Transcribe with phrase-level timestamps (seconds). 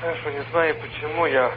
[0.00, 1.52] Хорошо, не знаю почему я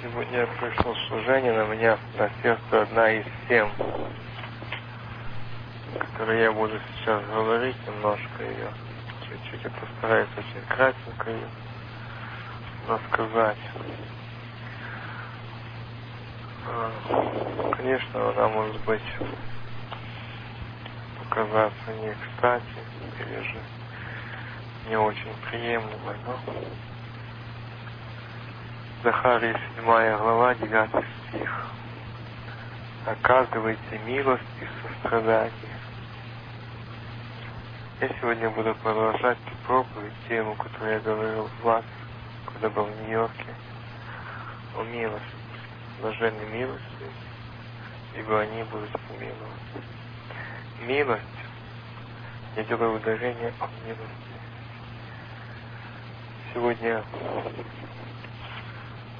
[0.00, 3.70] сегодня пришел служение, на меня на сердце одна из тем,
[5.98, 8.72] которые я буду сейчас говорить, немножко ее,
[9.28, 11.48] чуть-чуть, я постараюсь очень кратенько ее
[12.88, 13.58] рассказать.
[16.66, 16.90] А,
[17.76, 19.02] конечно, она может быть
[21.18, 22.64] показаться не кстати,
[23.20, 23.58] или же
[24.88, 26.38] не очень приемлемой, но
[29.02, 30.90] Захария 7 глава, 9
[31.28, 31.66] стих.
[33.06, 35.52] Оказывайте милость и сострадание.
[38.00, 41.84] Я сегодня буду продолжать проповедь, тему, которую я говорил в вас,
[42.46, 43.54] когда был в Нью-Йорке,
[44.76, 45.26] о милости,
[46.00, 47.06] блаженной милости,
[48.16, 49.84] ибо они будут помилованы.
[50.86, 51.22] Милость,
[52.56, 54.33] я делаю ударение о милости.
[56.54, 57.02] Сегодня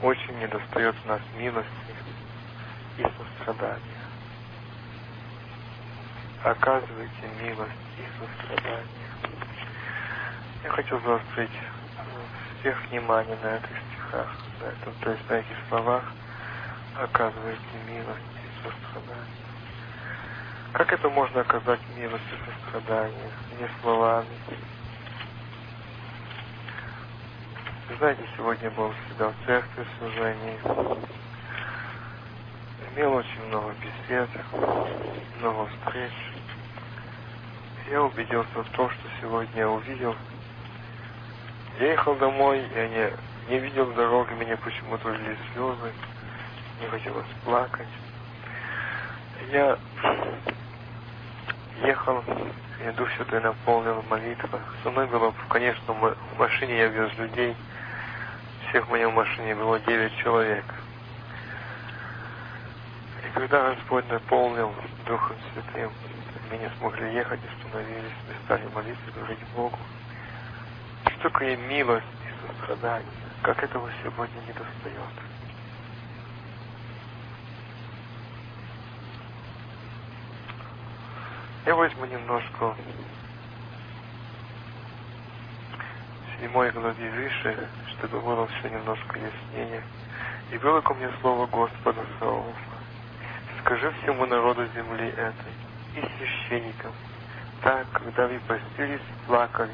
[0.00, 1.68] очень недостает у нас милости
[2.96, 3.80] и сострадания.
[6.44, 8.86] Оказывайте милость и сострадание.
[10.62, 11.50] Я хочу заострить
[12.60, 14.28] всех внимание на этих стихах,
[14.60, 16.04] на этом, то есть на этих словах.
[16.96, 19.44] Оказывайте милость и сострадание.
[20.72, 23.30] Как это можно оказать милость и сострадание?
[23.58, 24.28] Не словами,
[27.92, 30.58] знаете, сегодня был всегда в церкви в служении.
[32.94, 34.28] Имел очень много бесед,
[35.40, 36.12] много встреч.
[37.90, 40.16] Я убедился в том, что сегодня я увидел.
[41.78, 43.10] Я ехал домой, я не,
[43.50, 45.92] не видел дороги, меня почему-то лили слезы,
[46.80, 47.88] не хотелось плакать.
[49.50, 49.78] Я
[51.82, 52.24] ехал,
[52.80, 54.60] и Дух Святой наполнил молитва.
[54.82, 57.54] Со мной было, конечно, в машине я вез людей,
[58.74, 60.64] всех в моей машине было девять человек.
[63.24, 64.74] И когда Господь наполнил
[65.06, 65.92] Духом Святым,
[66.50, 69.78] мы не смогли ехать, остановились, мы стали молиться, говорить Богу.
[71.06, 73.08] Что такое милость и сострадание?
[73.42, 75.14] Как этого сегодня не достает?
[81.64, 82.74] Я возьму немножко
[86.44, 89.82] седьмой главе выше, чтобы было все немножко яснее.
[90.52, 92.54] И было ко мне слово Господа Саофа.
[93.60, 95.54] Скажи всему народу земли этой
[95.96, 96.92] и священникам,
[97.62, 99.72] так, когда вы постились, плакали,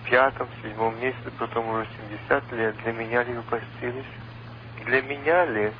[0.00, 4.06] в пятом, седьмом месяце, потом уже семьдесят лет, для меня ли вы постились?
[4.86, 5.72] Для меня ли?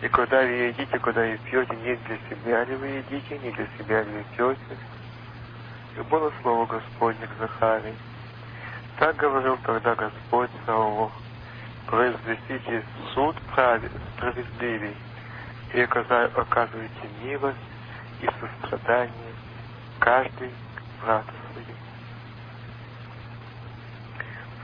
[0.00, 3.66] И когда вы едите, когда вы пьете, не для себя ли вы едите, не для
[3.76, 4.78] себя ли вы пьете?
[5.98, 7.94] И было слово Господне к Захарии.
[9.00, 11.10] Так говорил тогда Господь Саулу,
[11.86, 12.84] произвестите
[13.14, 14.94] суд правед, справедливый,
[15.72, 17.56] и оказывайте милость
[18.20, 19.32] и сострадание
[20.00, 20.50] каждый
[21.02, 21.72] брату своему.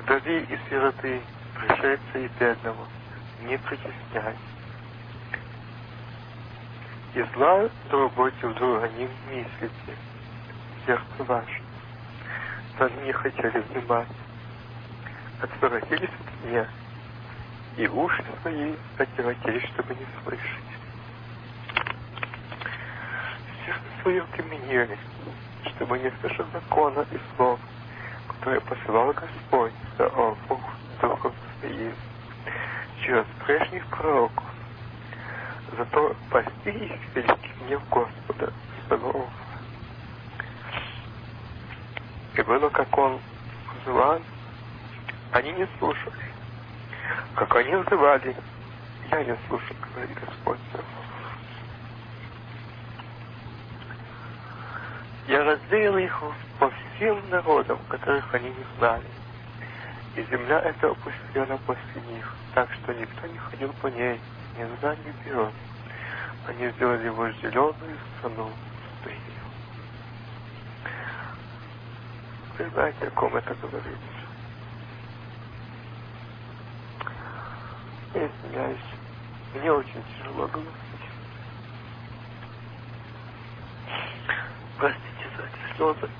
[0.02, 1.22] Вдови и сироты,
[1.54, 2.86] пришельца и бедного,
[3.41, 4.36] не притесняй.
[7.14, 9.97] И зла другой в друга не мыслите,
[10.84, 11.62] сердце ваше.
[13.03, 14.06] Не хотели внимать
[15.41, 16.66] отворотились от меня,
[17.76, 20.64] и уши свои отворотились, чтобы не слышать.
[23.64, 24.98] Сердце свое применили,
[25.74, 27.60] чтобы не слышать закона и слов,
[28.28, 29.72] которые посылал Господь
[30.48, 30.60] Бог
[31.00, 31.92] Духом Своим
[33.03, 34.44] через прежних пророков.
[35.76, 38.53] Зато пасти их великий гнев Господа
[38.86, 39.28] своего.
[42.34, 43.18] И было, как он
[43.84, 44.20] звал
[45.36, 46.16] они не слушали.
[47.34, 48.34] Как они взывали,
[49.10, 50.58] я не слушал, говорит Господь.
[55.28, 56.22] Я развеял их
[56.59, 59.04] по всем народам, которых они не знали.
[60.16, 64.18] И земля эта опустела после них, так что никто не ходил по ней,
[64.56, 65.53] ни за, ни вперед.
[66.47, 68.50] Они сделали его зеленую страну
[69.03, 69.44] пустыню.
[72.56, 74.16] Вы знаете, о ком это говорится?
[78.16, 78.80] Я извиняюсь.
[79.54, 80.72] Мне очень тяжело говорить.
[84.78, 86.10] Простите за эти слезы.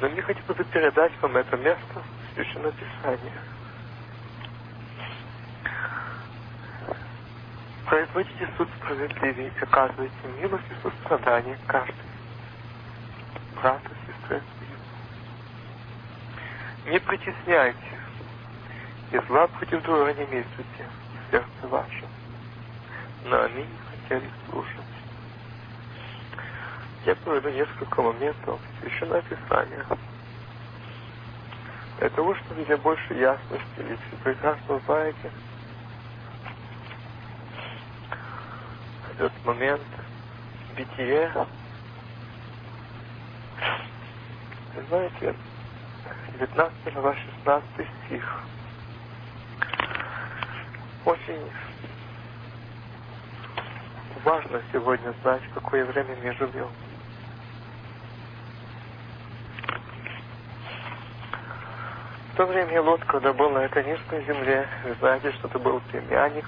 [0.00, 2.02] Но мне хотелось бы передать вам это место
[2.34, 3.32] Священного Писания.
[7.86, 11.94] Производите суд справедливый оказывайте милость и сострадание каждый
[13.54, 14.42] брат и сестре
[16.86, 17.99] Не притесняйте,
[19.12, 22.08] и зла против друга не местите в сердце вашем.
[23.24, 24.84] Но они не хотели слушать.
[27.06, 29.84] Я проведу несколько моментов Священное Писание.
[31.98, 35.32] Для того, чтобы для большей ясности, ведь вы прекрасно знаете,
[39.10, 39.82] этот момент
[40.76, 41.32] бытие,
[44.74, 45.34] вы знаете,
[46.38, 48.44] 19 глава 16 стих.
[51.04, 51.50] Очень
[54.22, 56.68] важно сегодня знать, в какое время мы живем.
[62.32, 66.46] В то время Лот, когда был на низкой земле, вы знаете, что это был племянник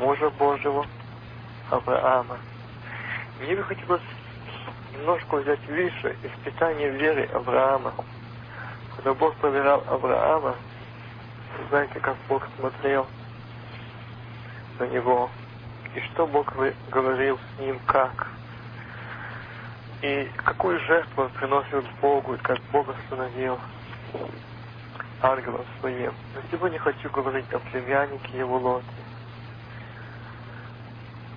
[0.00, 0.84] мужа Божьего
[1.70, 2.38] Авраама.
[3.40, 4.02] Мне бы хотелось
[4.92, 7.94] немножко взять выше испытание веры Авраама.
[8.96, 10.56] Когда Бог проверял Авраама,
[11.68, 13.06] знаете, как Бог смотрел
[14.78, 15.30] на него,
[15.94, 16.54] и что Бог
[16.90, 18.28] говорил с ним, как.
[20.02, 23.58] И какую жертву он приносил Богу, и как Бог остановил
[25.22, 26.12] ангелом своим.
[26.34, 28.86] Но сегодня хочу говорить о племяннике его Лоте.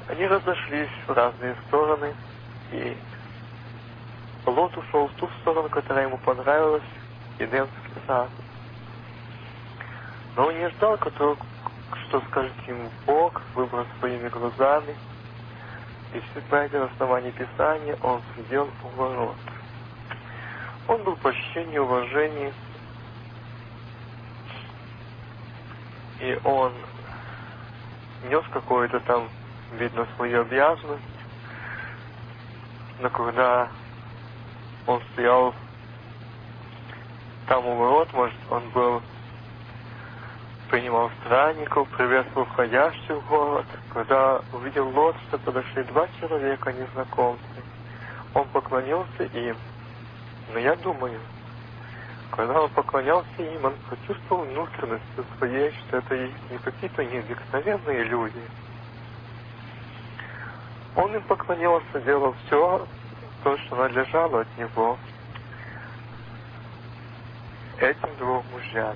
[0.09, 2.13] Они разошлись в разные стороны,
[2.71, 2.97] и
[4.45, 6.83] Лот ушел в ту сторону, которая ему понравилась,
[7.39, 8.29] Едемский сад.
[10.37, 14.95] Но он не ждал, что скажет ему Бог, выбрал своими глазами.
[16.13, 19.35] И все знаете, на основании Писания он сидел у ворот.
[20.87, 22.53] Он был почтение, уважение.
[26.21, 26.71] И он
[28.29, 29.27] нес какую-то там,
[29.73, 31.03] видно, свою обязанность.
[32.99, 33.69] Но когда
[34.85, 35.55] он стоял
[37.47, 39.01] там у ворот, может, он был
[40.69, 43.65] принимал странников, приветствовал входящих в город.
[43.93, 47.41] Когда увидел Лот, что подошли два человека незнакомцы,
[48.33, 49.55] он поклонился им.
[50.53, 51.19] Но я думаю,
[52.31, 56.17] когда он поклонялся им, он почувствовал внутренностью своей, что это
[56.51, 58.41] не какие-то необыкновенные люди.
[60.95, 62.87] Он им поклонился, делал все,
[63.43, 64.97] то, что надлежало от него
[67.79, 68.95] этим двум мужьям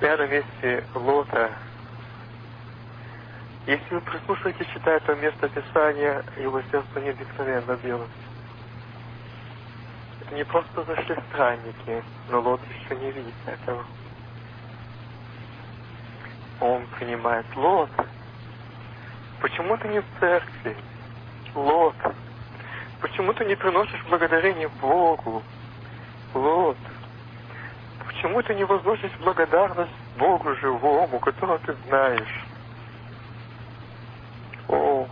[0.00, 1.50] пятом месте Лота.
[3.66, 8.08] Если вы прислушаетесь, читая это место Писания, его сердце необыкновенно билось.
[10.32, 13.84] Не просто зашли странники, но Лот еще не видит этого.
[16.60, 17.90] Он принимает Лот.
[19.40, 20.76] Почему ты не в церкви?
[21.54, 21.96] Лот.
[23.00, 25.42] Почему ты не приносишь благодарение Богу?
[26.34, 26.76] Лот.
[28.10, 32.44] Почему ты не возносишь благодарность Богу живому, которого ты знаешь?
[34.66, 35.06] О,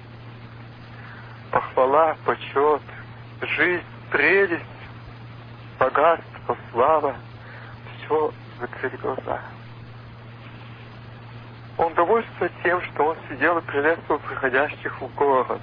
[1.53, 2.83] похвала, почет,
[3.41, 4.65] жизнь, прелесть,
[5.79, 7.15] богатство, слава,
[8.05, 9.43] все закрыть глаза.
[11.77, 15.63] Он довольствуется тем, что он сидел и приветствовал приходящих в город.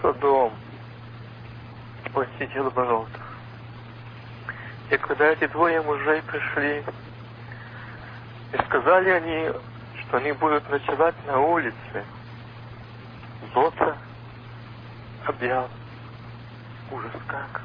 [0.00, 0.52] Содом.
[2.14, 3.21] Он сидел в воротах.
[4.90, 6.84] И когда эти двое мужей пришли,
[8.52, 9.50] и сказали они,
[10.00, 12.04] что они будут ночевать на улице,
[13.54, 13.96] Лота
[15.26, 15.68] объял.
[16.90, 17.62] Ужас как.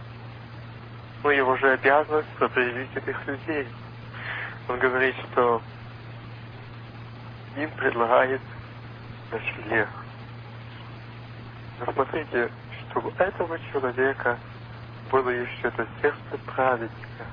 [1.23, 3.67] Но его же обязанность определить этих людей.
[4.69, 5.61] Он говорит, что
[7.57, 8.41] им предлагает
[9.31, 9.89] ночлег.
[11.79, 12.49] Но смотрите,
[12.89, 14.37] что у этого человека
[15.11, 17.25] было еще это сердце праведника.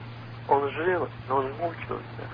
[0.49, 2.25] Он жил, но он мучился.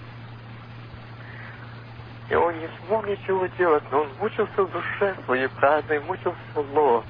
[2.28, 6.36] И он не смог ничего делать, но он мучился в душе своей праведной, мучился
[6.72, 7.04] Лот.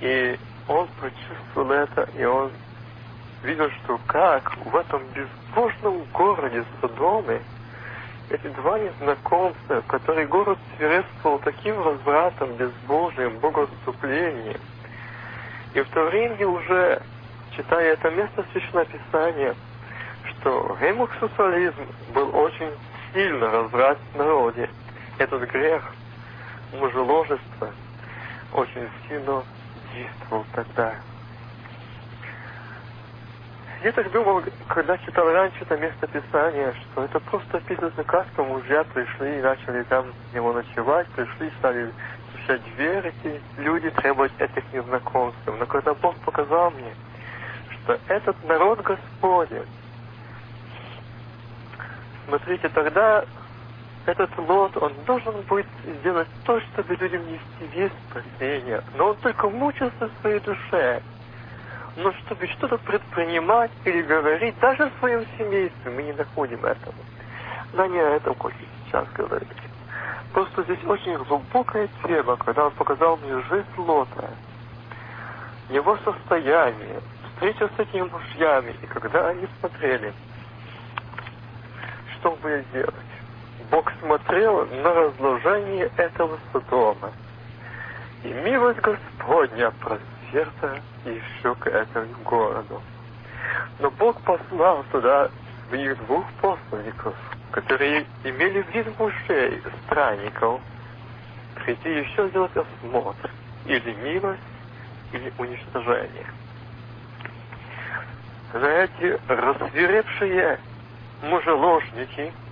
[0.00, 2.50] И он почувствовал это, и он
[3.42, 7.40] видел, что как в этом безбожном городе Содоме
[8.30, 14.60] эти два незнакомца, которые город свирепствовал таким развратом, безбожием, богоотступлением,
[15.74, 17.02] и в то время уже,
[17.56, 19.54] читая это место Священного Писания,
[20.30, 22.70] что гомосексуализм был очень
[23.12, 24.70] сильно разврат в народе.
[25.18, 25.82] Этот грех
[26.72, 27.70] мужеложества
[28.52, 29.42] очень сильно
[29.94, 30.94] действовал тогда.
[33.84, 37.60] Я так думал, когда читал раньше это место Писания, что это просто
[38.06, 41.92] как то мужья пришли и начали там с него ночевать, пришли, стали
[42.30, 45.38] стучать в дверь, эти люди требовать этих незнакомств.
[45.46, 46.94] Но когда Бог показал мне,
[47.72, 49.68] что этот народ Господень,
[52.26, 53.22] смотрите, тогда
[54.06, 55.66] этот лот, он должен будет
[56.00, 58.82] сделать то, чтобы людям нести весь спасение.
[58.96, 61.02] Но он только мучился в своей душе.
[61.96, 66.94] Но чтобы что-то предпринимать или говорить, даже в своем семействе, мы не находим этого.
[67.74, 69.48] Да не о этом хочу сейчас говорить.
[70.32, 74.30] Просто здесь очень глубокая тема, когда он показал мне жизнь Лота,
[75.70, 77.00] его состояние,
[77.34, 80.12] встреча с этими мужьями, и когда они смотрели,
[82.18, 82.94] что будет делать.
[83.70, 87.12] Бог смотрел на разложение этого Содома.
[88.24, 89.72] И милость Господня
[90.34, 92.82] просверта еще к этому городу.
[93.78, 95.30] Но Бог послал туда
[95.68, 97.14] своих двух посланников,
[97.52, 100.60] которые имели вид мужей, странников,
[101.64, 103.30] прийти еще сделать осмотр,
[103.66, 104.40] или милость,
[105.12, 106.26] или уничтожение.
[108.52, 110.58] За эти рассверепшие
[111.22, 112.32] мужеложники–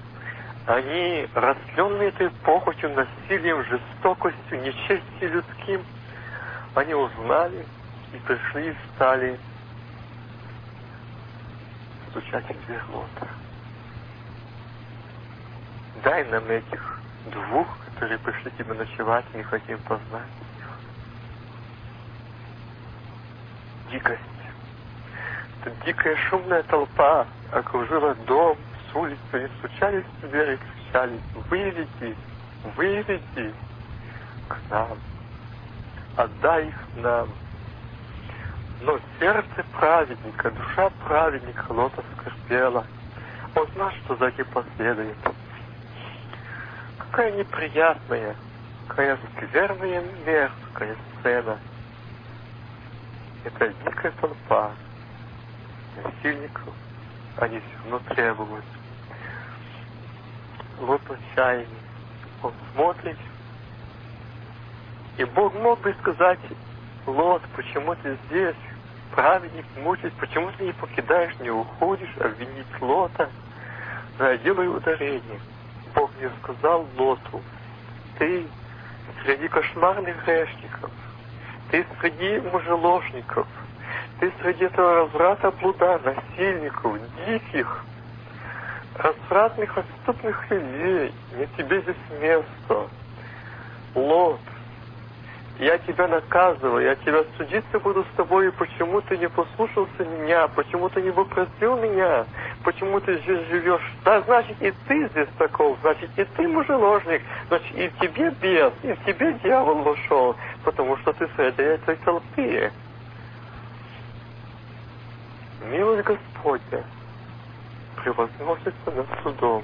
[0.67, 5.83] они, растленные этой похотью, насилием, жестокостью, нечестью людским,
[6.75, 7.67] они узнали
[8.13, 9.39] и пришли и стали
[12.11, 12.81] стучать в дверь.
[16.03, 16.99] Дай нам этих
[17.31, 20.69] двух, которые пришли тебе ночевать, не хотим познать их.
[23.93, 24.21] Дикость.
[25.65, 28.59] Эта дикая шумная толпа окружила дом,
[28.91, 32.17] с улицы и стучались в дверь и кричали, выведи,
[32.77, 33.55] выведи
[34.49, 34.99] к нам,
[36.17, 37.29] отдай их нам.
[38.81, 42.85] Но сердце праведника, душа праведника Лота скорбела.
[43.55, 45.17] Он знал, что за этим последует.
[46.99, 48.35] Какая неприятная,
[48.89, 51.59] какая скверная, мерзкая сцена.
[53.45, 54.71] Это дикая толпа
[56.03, 56.75] насильников,
[57.37, 58.65] они все равно требуют
[60.83, 61.67] вот отчаянии.
[62.43, 63.17] Он смотрит,
[65.19, 66.39] и Бог мог бы сказать,
[67.07, 68.57] Лот, почему ты здесь?
[69.15, 73.29] Праведник мучить, почему ты не покидаешь, не уходишь, обвинить Лота?
[74.19, 75.41] Но я делаю ударение.
[75.95, 77.43] Бог мне сказал Лоту,
[78.19, 78.47] ты
[79.23, 80.91] среди кошмарных грешников,
[81.71, 83.47] ты среди мужеложников,
[84.21, 87.85] ты среди этого разврата блуда, насильников, диких,
[88.97, 91.13] развратных, отступных людей.
[91.37, 92.89] Не тебе здесь место.
[93.95, 94.41] Лот,
[95.63, 100.89] я тебя наказываю, я тебя судиться буду с тобой, почему ты не послушался меня, почему
[100.89, 102.27] ты не попросил меня,
[102.65, 103.93] почему ты здесь живешь.
[104.05, 108.97] Да, значит, и ты здесь таков, значит, и ты мужеложник, значит, и тебе бес, и
[109.07, 112.73] тебе дьявол вошел, потому что ты среди этой толпы.
[115.71, 116.85] Милость Господня,
[118.03, 119.63] превозносится над судом.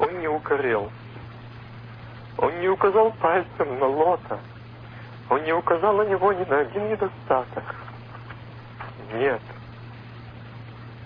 [0.00, 0.90] Он не укорил.
[2.38, 4.38] Он не указал пальцем на Лота.
[5.30, 7.64] Он не указал на него ни на один недостаток.
[9.14, 9.40] Нет.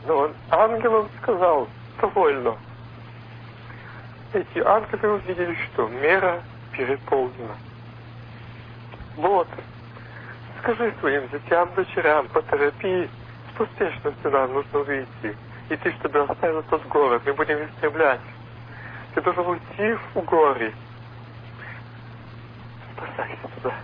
[0.06, 1.68] Но он ангелам сказал,
[2.00, 2.56] довольно.
[4.32, 7.56] Эти ангелы увидели, что мера переполнена.
[9.16, 9.48] Лот,
[10.60, 13.10] скажи своим детям, дочерям, поторопись,
[13.56, 15.36] поспешно сюда нужно выйти.
[15.68, 18.20] И ты, чтобы оставил тот город, мы будем истреблять.
[19.14, 20.72] Ты должен уйти в горы.
[23.00, 23.74] Спасайся туда.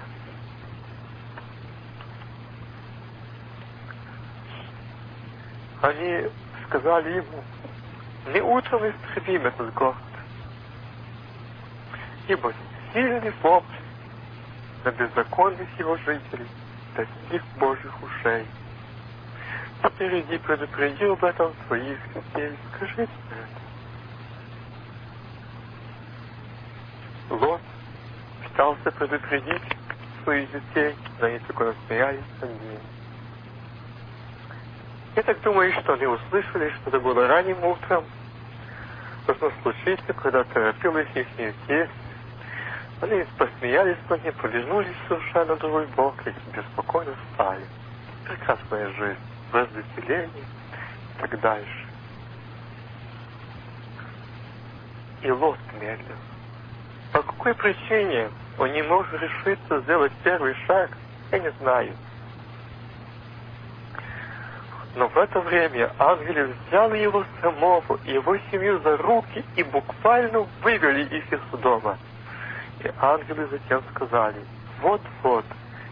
[5.81, 6.29] Они
[6.67, 7.45] сказали ему,
[8.33, 9.97] не утром истребим этот город,
[12.29, 12.53] ибо
[12.93, 13.67] сильный вопль
[14.85, 16.49] на беззаконных его жителей
[16.95, 18.47] достиг Божьих ушей.
[19.83, 22.57] Впереди предупредил об этом своих детей.
[22.75, 23.67] Скажите это.
[27.35, 27.61] Лот
[28.57, 29.63] пытался предупредить
[30.25, 32.51] своих детей, но они только насмеялись над.
[35.15, 38.05] Я так думаю, что они услышали, что это было ранним утром.
[39.27, 41.27] Должно случиться, когда торопилась их
[41.67, 41.91] тесть.
[43.03, 47.65] Они посмеялись над ним, повернулись совершенно на другой бок и беспокойно спали.
[48.25, 49.21] Прекрасная жизнь
[49.53, 51.87] развеселение и так дальше.
[55.23, 56.17] И Лот медлил.
[57.13, 60.91] По какой причине он не мог решиться сделать первый шаг,
[61.33, 61.93] я не знаю.
[64.95, 70.47] Но в это время ангелы взяли его самого и его семью за руки и буквально
[70.63, 71.99] вывели их из дома.
[72.83, 74.41] И ангелы затем сказали,
[74.81, 75.45] вот-вот,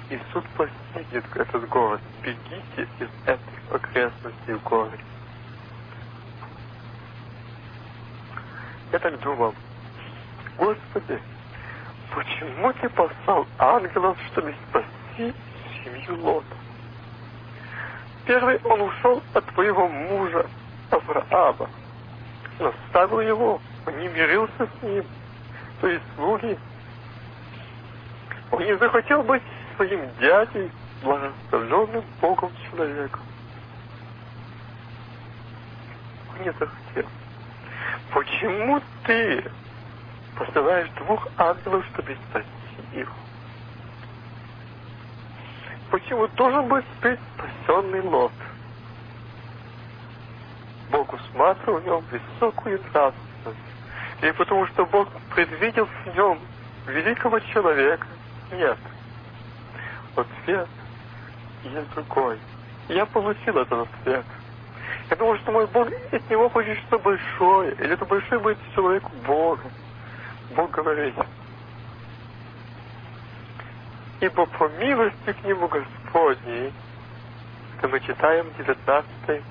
[0.08, 5.00] и суд постигнет этот город, бегите из этих окрестностей в город.
[8.90, 9.54] Я так думал,
[10.56, 11.20] Господи,
[12.14, 15.34] почему ты послал ангелов, чтобы спасти
[15.82, 16.56] семью Лота?
[18.26, 20.46] Первый он ушел от твоего мужа
[20.90, 21.68] Авраама,
[22.58, 25.04] наставил его, он не мирился с ним,
[25.80, 26.58] то есть слуги.
[28.50, 29.42] Он не захотел быть
[29.76, 30.70] своим дядей,
[31.02, 33.20] благословленным Богом человеком.
[36.32, 37.10] Он не захотел.
[38.12, 39.44] Почему ты
[40.36, 43.08] посылаешь двух ангелов, чтобы спасти их?
[45.90, 48.32] Почему должен быть спасенный Лот?
[50.90, 53.58] Бог усматривал в нем высокую нравственность.
[54.22, 56.38] И потому что Бог предвидел в нем
[56.86, 58.06] великого человека?
[58.52, 58.78] Нет.
[60.16, 60.68] Ответ
[61.64, 62.38] есть другой.
[62.88, 64.24] Я получил этот ответ.
[65.10, 67.72] Я думал, что мой Бог от него хочет что большое.
[67.74, 69.62] Или это большой будет человек Бога.
[70.50, 71.14] Бог говорит,
[74.20, 76.72] ибо по милости к нему Господней,
[77.78, 79.42] это мы читаем 19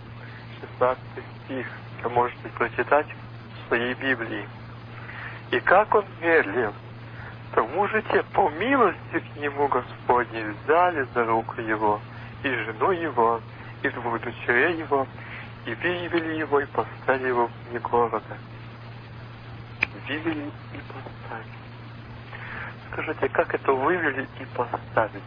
[0.79, 0.99] 16
[1.45, 1.67] стих,
[2.03, 4.47] вы можете прочитать в своей Библии.
[5.51, 6.73] И как он медлил,
[7.53, 12.01] тому же те по милости к нему Господней взяли за руку его,
[12.43, 13.41] и жену его,
[13.83, 15.07] и двух дочерей его,
[15.65, 18.21] и вывели его, и поставили его вне города.
[20.07, 21.63] Вывели и поставили.
[22.91, 25.23] Скажите, как это вывели и поставили?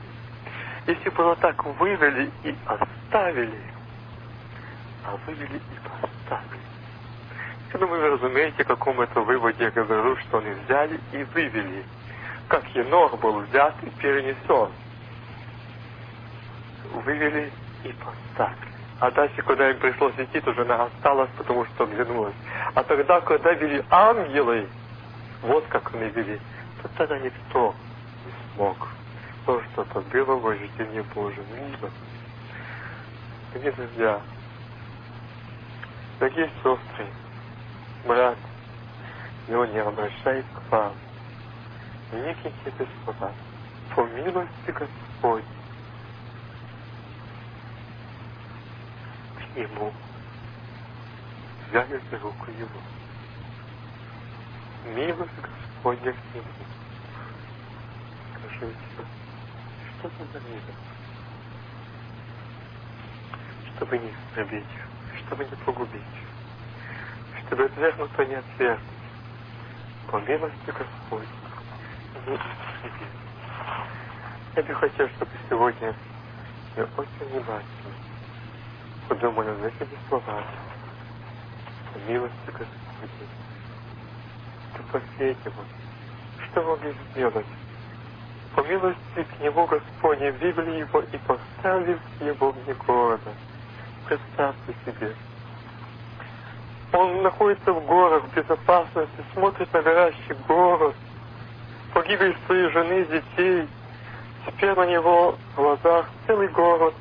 [0.87, 3.61] Если было так, вывели и оставили,
[5.05, 6.63] а вывели и поставили.
[7.73, 11.85] Я думаю, вы разумеете, о каком это выводе я говорю, что они взяли и вывели.
[12.49, 14.71] Как Енох был взят и перенесен.
[17.05, 17.53] Вывели
[17.85, 18.76] и поставили.
[18.99, 22.35] А дальше, когда им пришлось идти, то жена осталась, потому что оглянулась.
[22.75, 24.69] А тогда, когда вели ангелы,
[25.43, 26.41] вот как они вели,
[26.83, 27.75] то тогда никто
[28.25, 28.89] не смог.
[29.45, 31.45] Потому что это было вождение Божие.
[31.55, 31.91] Мило.
[33.53, 34.21] Дорогие друзья,
[36.19, 37.07] дорогие сестры,
[38.07, 38.39] брат,
[39.49, 40.93] он не обращает к вам
[42.13, 43.33] никаких бесплат,
[43.95, 45.45] по милости Господь.
[49.57, 49.91] К Нему
[51.71, 52.81] взяли за руку Его.
[54.95, 56.47] Милость Господня к Нему.
[58.35, 58.77] Скажите,
[59.99, 60.63] что это за милость?
[63.77, 64.67] Чтобы не истребить,
[65.25, 66.03] чтобы не погубить,
[67.47, 68.89] чтобы отвергнуто не отвергнуть.
[70.11, 71.29] По милости Господь.
[74.55, 75.95] Я бы хотел, чтобы сегодня
[76.77, 78.06] мы очень внимательно
[79.09, 80.47] подумали над этими словами.
[81.93, 83.27] По милости Господи.
[84.75, 85.65] Что последнего,
[86.51, 87.47] что могли сделать?
[88.55, 93.33] По милости к Нему Господне вывели его и поставили его вне города.
[94.09, 95.15] Представьте себе.
[96.93, 100.95] Он находится в горах, в безопасности, смотрит на горящий город,
[101.93, 103.69] погибель своей жены, детей.
[104.47, 106.95] Теперь на него в глазах целый город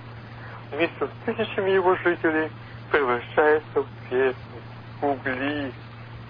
[0.71, 2.51] вместе с тысячами его жителей
[2.91, 4.35] превращается в песню,
[5.01, 5.71] угли,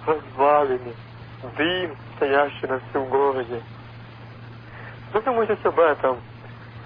[0.06, 0.94] развалины,
[1.58, 3.62] дым, стоящий на всем городе.
[5.14, 6.18] Задумайтесь об этом.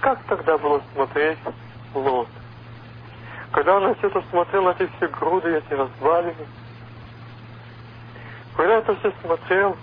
[0.02, 1.38] Как тогда было смотреть
[1.94, 2.28] Лот?
[3.52, 6.46] Когда он все это смотрел, эти все груды, эти развалины,
[8.56, 9.78] когда это все смотрел,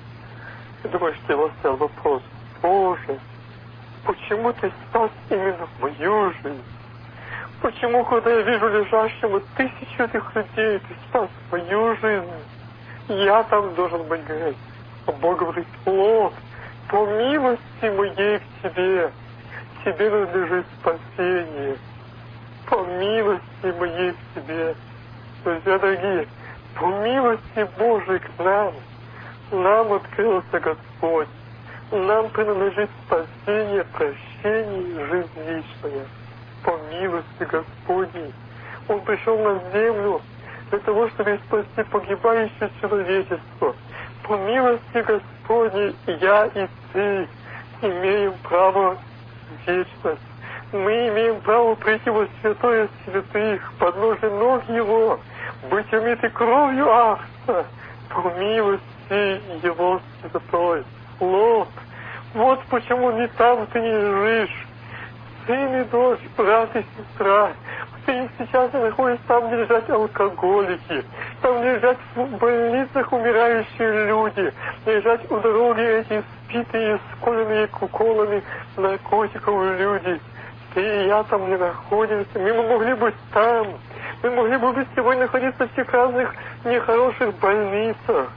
[0.85, 2.23] я думаю, что его стоял вопрос,
[2.63, 3.19] Боже,
[4.05, 6.76] почему ты спас именно мою жизнь?
[7.63, 12.31] Почему, когда я вижу лежащего тысячу этих людей, ты спас мою жизнь?
[13.09, 14.57] Я там должен быть гореть.
[15.07, 16.35] А Бог говорит, Лот,
[16.89, 19.11] по милости моей к тебе,
[19.85, 21.77] тебе надлежит спасение.
[22.67, 24.75] По милости моей к тебе.
[25.45, 26.29] Друзья дорогие,
[26.75, 28.75] по милости Божией к нам,
[29.51, 31.29] нам открылся Господь.
[31.91, 36.07] Нам принадлежит спасение, прощение и жизнь вечная.
[36.67, 38.35] По милости Господней.
[38.89, 40.21] Он пришел на землю
[40.71, 43.75] для того, чтобы спасти погибающее человечество.
[44.25, 47.29] По милости Господней я и ты
[47.83, 48.99] имеем право
[49.65, 50.21] вечность.
[50.73, 55.21] мы имеем право прийти во святое святых, под ножи ног Его,
[55.71, 57.65] быть умиты кровью Ахса,
[58.11, 60.83] по милости Его святой.
[61.21, 61.69] Лот,
[62.35, 64.67] вот почему не там ты не лежишь.
[65.47, 67.53] Сын и дочь, брат и сестра,
[68.05, 71.05] ты сейчас находишься там, где лежат алкоголики,
[71.43, 74.53] там лежат в больницах умирающие люди,
[74.87, 78.43] лежат у дороги эти спитые, сколенные уколами
[78.77, 80.21] наркотиков люди.
[80.75, 83.69] Ты и я там не находимся, мы могли быть там,
[84.23, 88.29] мы могли бы сегодня находиться в тех разных нехороших больницах.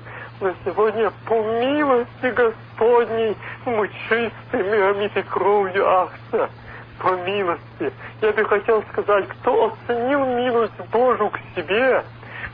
[0.41, 6.49] Но сегодня по милости Господней мы чистые, мы омиты кровью Ахса.
[6.99, 7.93] По милости.
[8.21, 12.03] Я бы хотел сказать, кто оценил милость Божию к себе,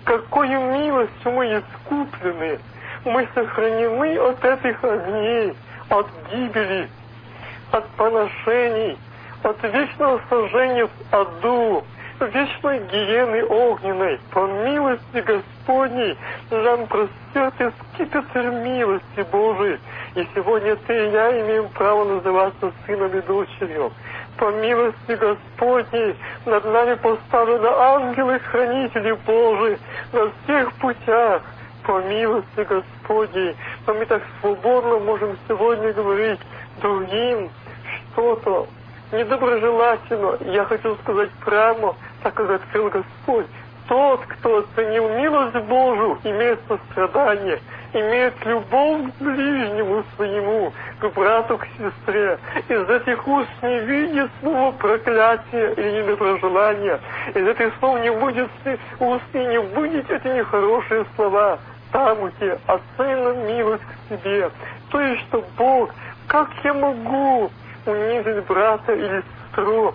[0.03, 2.59] какую милостью мы искуплены,
[3.05, 5.55] мы сохранены от этих огней,
[5.89, 6.87] от гибели,
[7.71, 8.97] от поношений,
[9.43, 11.83] от вечного сожжения в аду,
[12.19, 16.17] вечной гиены огненной, по милости Господней,
[16.51, 19.79] нам простерты скипетр милости Божией.
[20.15, 23.91] И сегодня ты и я имеем право называться сыном и дочерью.
[24.37, 29.79] По милости Господней над нами поставлены ангелы-хранители Божии
[30.11, 31.41] на всех путях.
[31.83, 33.55] По милости Господней.
[33.85, 36.39] Но мы так свободно можем сегодня говорить
[36.81, 37.51] другим
[38.11, 38.67] что-то,
[39.11, 43.45] недоброжелательно, я хочу сказать прямо, так как открыл Господь,
[43.87, 47.59] тот, кто оценил милость Божию, имеет сострадание,
[47.95, 52.37] имеет любовь к ближнему своему, к брату, к сестре.
[52.67, 56.99] Из этих уст не видит слова проклятия или недоброжелания.
[57.33, 58.49] Из этих слов не будет
[58.99, 61.59] уст и не будет эти нехорошие слова.
[61.91, 64.49] Там, где оценена милость к себе.
[64.91, 65.91] То есть, что Бог,
[66.27, 67.49] как я могу
[67.85, 69.23] унизить брата или
[69.55, 69.93] сестру,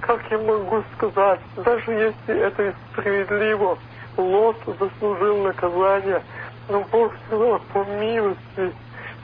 [0.00, 3.78] как я могу сказать, даже если это и справедливо,
[4.18, 6.22] Лот заслужил наказание,
[6.68, 8.72] но Бог сказал, по милости,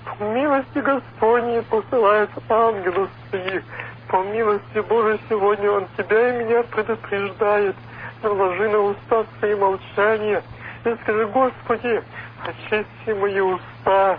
[0.04, 3.62] по милости Господней посылает ангелов своих,
[4.08, 7.76] по милости Божией сегодня Он тебя и меня предупреждает,
[8.22, 10.42] наложи на уста свои молчания,
[10.84, 12.02] и скажи, Господи,
[12.42, 14.18] очисти мои уста,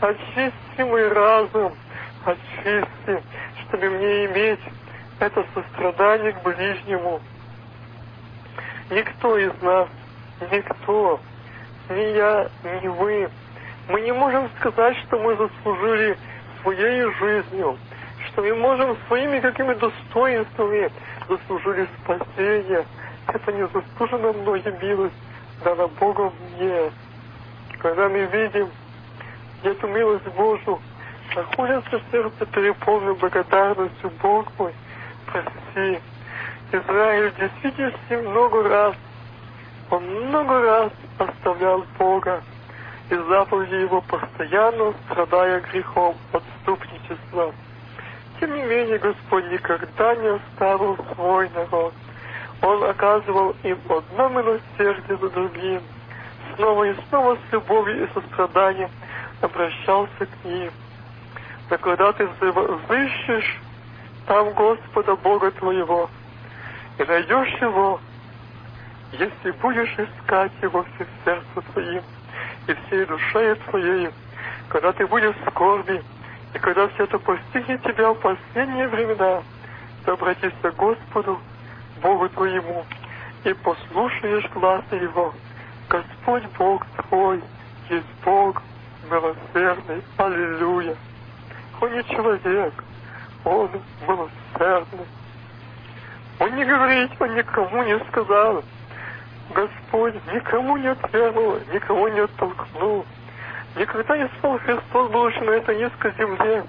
[0.00, 1.72] очисти мой разум,
[2.24, 3.22] очисти,
[3.62, 4.60] чтобы мне иметь
[5.18, 7.20] это сострадание к ближнему.
[8.90, 9.88] Никто из нас,
[10.50, 11.20] никто,
[11.90, 12.48] ни я,
[12.82, 13.28] ни вы,
[13.88, 16.16] мы не можем сказать, что мы заслужили
[16.62, 17.76] своей жизнью,
[18.28, 20.90] что мы можем своими какими достоинствами
[21.28, 22.84] заслужили спасение.
[23.26, 25.14] Это не заслужена мной милость,
[25.64, 26.92] дана Богом мне.
[27.80, 28.68] Когда мы видим
[29.64, 30.78] эту милость Божию,
[31.34, 34.72] находится сердце переполнен благодарностью Бог мой,
[35.26, 36.00] прости.
[36.72, 38.94] Израиль действительно много раз,
[39.90, 42.42] он много раз оставлял Бога,
[43.10, 47.52] и заповеди его постоянно страдая грехом отступничества.
[48.38, 51.92] Тем не менее, Господь никогда не оставил свой народ.
[52.62, 55.82] Он оказывал им одно милосердие за другим.
[56.54, 58.90] Снова и снова с любовью и состраданием
[59.40, 60.70] обращался к ним.
[61.68, 63.60] Но когда ты взыщешь
[64.26, 66.08] там Господа Бога твоего,
[66.98, 68.00] и найдешь Его,
[69.12, 72.02] если будешь искать Его всем сердцем твоим
[72.66, 74.10] и всей душой твоей,
[74.68, 76.02] когда ты будешь в скорби,
[76.54, 79.42] и когда все это постигнет тебя в последние времена,
[80.04, 81.40] то обратись к Господу,
[82.02, 82.84] Богу твоему,
[83.44, 85.34] и послушаешь глаза Его.
[85.88, 87.42] Господь Бог твой
[87.88, 88.62] есть Бог
[89.10, 90.02] милосердный.
[90.16, 90.96] Аллилуйя.
[91.80, 92.72] Он не человек,
[93.44, 93.70] он
[94.06, 95.06] милосердный.
[96.38, 98.62] Он не говорит, он никому не сказал.
[99.54, 103.04] Господь никому не отвергнул, никого не оттолкнул.
[103.76, 106.64] Никогда не спал Христос, будучи на этой низкой земле.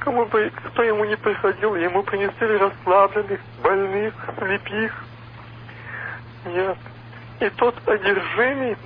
[0.00, 5.04] Кому бы, кто ему не приходил, ему принесли расслабленных, больных, слепих.
[6.46, 6.76] Нет.
[7.40, 8.76] И тот одержимый,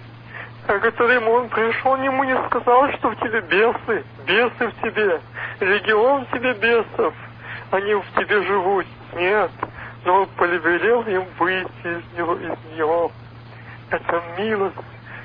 [0.66, 5.20] к которому он пришел, ему не сказал, что в тебе бесы, бесы в тебе,
[5.60, 7.14] легион в тебе бесов,
[7.70, 8.86] они в тебе живут.
[9.14, 9.50] Нет,
[10.04, 13.12] но он повелел им выйти из него, из него.
[13.90, 14.76] Это милость,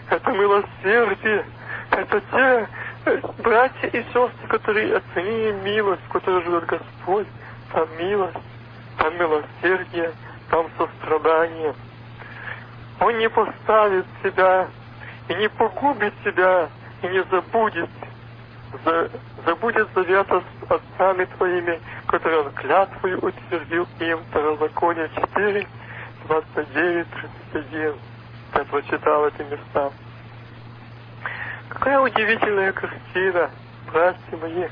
[0.09, 1.45] это милосердие,
[1.91, 2.67] это те
[3.05, 7.27] э, братья и сестры, которые оценили милость, в которой живет Господь.
[7.71, 8.37] Там милость,
[8.97, 10.11] там милосердие,
[10.49, 11.75] там сострадание.
[12.99, 14.67] Он не поставит себя
[15.27, 16.69] и не погубит тебя,
[17.01, 17.89] и не забудет,
[18.83, 19.09] за,
[19.45, 25.67] забудет завета с отцами твоими, который Он клятвою утвердил им Второзаконие 4,
[26.27, 27.07] 29,
[27.51, 27.93] 31.
[28.55, 29.91] Я прочитал эти места.
[31.67, 33.51] Какая удивительная картина,
[33.91, 34.69] братья мои,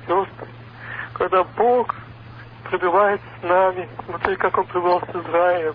[0.00, 0.48] сестры,
[1.12, 1.94] когда Бог
[2.68, 5.74] пребывает с нами, смотри, как Он пребывал с Израилем.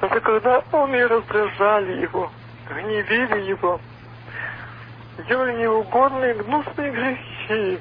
[0.00, 2.32] Даже когда он и раздражали его,
[2.68, 3.80] гневили его,
[5.28, 7.80] делали неугодные гнусные грехи,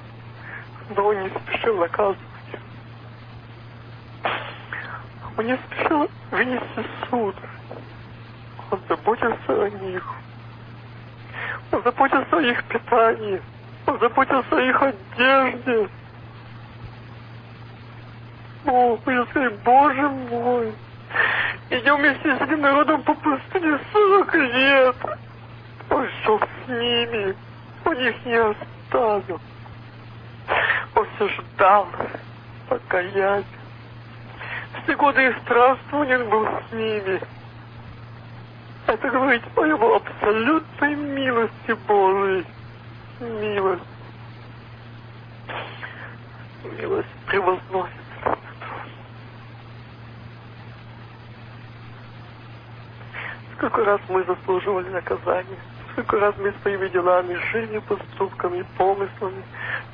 [0.96, 2.20] но он не спешил наказывать.
[5.36, 7.36] Он не спешил вынести суд.
[8.72, 10.04] Он заботился о них.
[11.72, 13.42] Он заботился о их питании.
[13.88, 15.90] Он заботился о их одежде.
[18.66, 20.74] О, сказал, Боже мой,
[21.70, 24.96] идем вместе с этим народом по пустыне сорок лет.
[25.90, 27.36] Он шел с ними,
[27.86, 29.42] он их не оставил.
[30.96, 31.88] Он все ждал
[32.68, 33.44] покаяния.
[34.84, 37.22] Все годы их странствования он был с ними.
[38.90, 42.44] Это говорит о его абсолютной милости Божией.
[43.20, 43.84] Милость.
[46.76, 47.94] Милость превозносит
[53.58, 55.60] Сколько раз мы заслуживали наказания,
[55.92, 59.44] сколько раз мы своими делами, жизнью, поступками, помыслами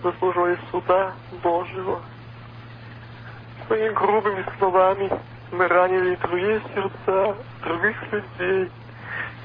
[0.03, 1.11] заслуживали суда
[1.43, 2.01] Божьего.
[3.67, 5.11] Своими грубыми словами
[5.51, 8.71] мы ранили другие сердца, других людей,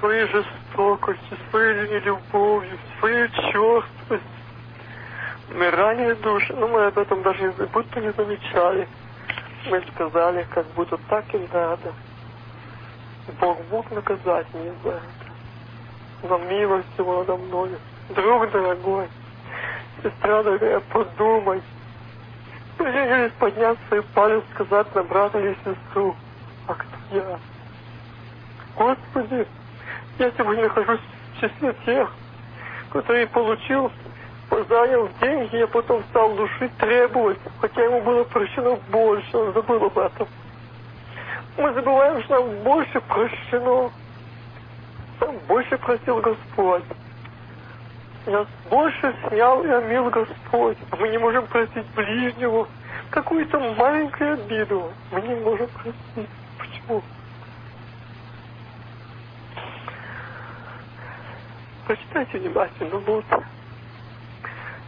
[0.00, 4.20] своей жестокостью, своей нелюбовью, своей черствостью.
[5.54, 8.88] Мы ранили души, но мы об этом даже не, будто не замечали.
[9.66, 11.92] Мы сказали, как будто так и надо.
[13.40, 16.28] Бог мог наказать меня за это.
[16.28, 17.70] Но милость его надо мной.
[18.10, 19.08] Друг дорогой,
[20.02, 21.62] сестра дорогая, подумай.
[22.78, 26.16] Прежде поднять свой палец, сказать на брата или сестру,
[26.66, 27.38] а кто я?
[28.76, 29.46] Господи,
[30.20, 31.00] я сегодня в
[31.40, 32.11] числе тех,
[32.90, 33.90] который получил,
[34.68, 39.98] занял деньги, а потом стал душить, требовать, хотя ему было прощено больше, он забыл об
[39.98, 40.28] этом.
[41.56, 43.90] Мы забываем, что нам больше прощено.
[45.20, 46.85] Нам больше простил Господь.
[48.26, 50.76] Нас больше снял и омил Господь.
[50.98, 52.68] Мы не можем простить ближнего.
[53.11, 56.28] Какую-то маленькую обиду мы не можем простить.
[56.59, 57.02] Почему?
[61.90, 63.24] Прочитайте внимательно вот.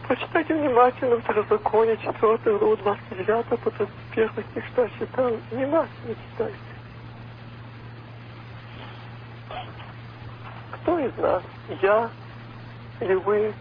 [0.07, 5.37] Прочитайте внимательно Второзаконие 4 главу 29 по 31 стих, что я читал.
[5.51, 6.57] Внимательно читайте.
[10.71, 11.43] Кто из нас,
[11.81, 12.09] я
[13.01, 13.53] или вы,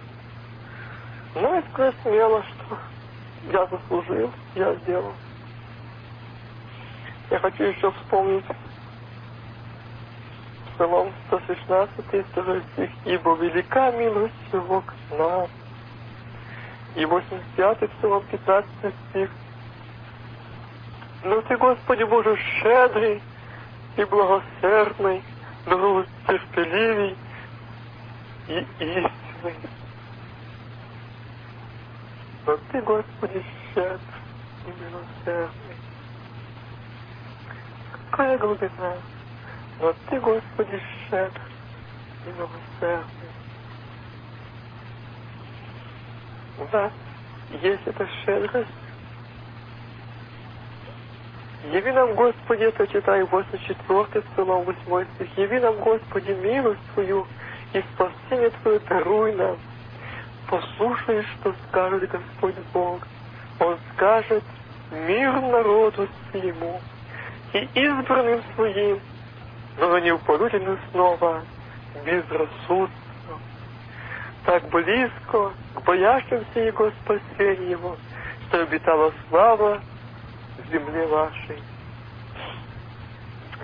[1.35, 2.78] может сказать смело, что
[3.50, 5.14] я заслужил, я сделал.
[7.28, 8.44] Я хочу еще вспомнить
[10.82, 12.90] Псалом 116, 2 стих.
[13.04, 15.48] «Ибо велика милость его к нам,
[16.96, 18.66] и 85 Псалом 15
[19.10, 19.30] стих.
[21.22, 23.22] Но Ты, Господи Боже, щедрый
[23.96, 25.22] и благосердный,
[26.26, 27.16] терпеливый
[28.48, 29.56] и истинный.
[32.44, 34.00] Но Ты, Господи, щедр
[34.66, 35.76] и милосердный.
[38.10, 38.96] Какая глубина!
[39.82, 41.40] Но Ты, Господи, щедр
[42.24, 43.30] и милосердный.
[46.70, 46.90] Да,
[47.60, 48.70] есть эта щедрость.
[51.72, 55.36] Яви нам, Господи, это читаю 84 Псалом 8 стих.
[55.36, 57.26] Яви нам, Господи, милость Твою
[57.72, 59.56] и спасение Твое даруй нам.
[60.48, 63.00] Послушай, что скажет Господь Бог.
[63.58, 64.44] Он скажет
[64.92, 66.80] мир народу своему
[67.52, 69.00] и избранным своим,
[69.78, 71.42] но не упадут ли снова
[72.04, 73.02] безрассудно
[74.44, 77.96] так близко к боящимся Его спасения Его,
[78.48, 79.80] что обитала слава
[80.70, 81.62] земле вашей.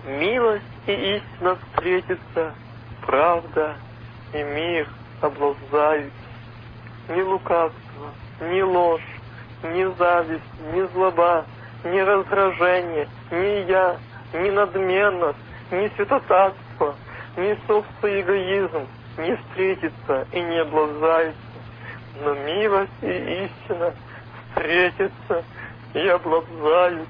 [0.07, 2.55] Милость и истина встретятся,
[3.05, 3.77] правда
[4.33, 4.89] и мир
[5.21, 6.13] облазают.
[7.09, 9.01] Ни лукавство, ни ложь,
[9.63, 11.45] ни зависть, ни злоба,
[11.85, 13.97] ни раздражение, ни я,
[14.35, 15.39] ни надменность,
[15.71, 16.95] ни святотатство,
[17.37, 17.55] ни
[18.21, 18.87] эгоизм,
[19.19, 21.39] не встретится и не облазается,
[22.23, 23.95] но милость и истина
[24.51, 25.45] встретятся
[25.95, 27.09] и облабзают.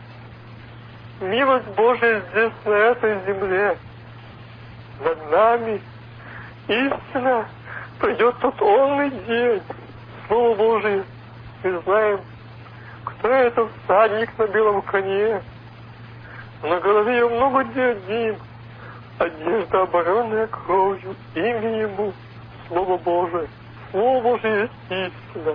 [1.20, 3.76] Милость Божия здесь, на этой земле,
[5.00, 5.80] над нами.
[6.68, 7.46] Истина
[7.98, 9.62] придет тот онный день.
[10.28, 11.04] Слово Божие,
[11.64, 12.20] мы знаем,
[13.18, 15.42] что это всадник на белом коне.
[16.62, 18.36] На голове ее много диадим,
[19.18, 22.12] одежда оборонная кровью, имя ему,
[22.68, 23.48] Слово Божие.
[23.90, 25.54] Слово Божие есть истина.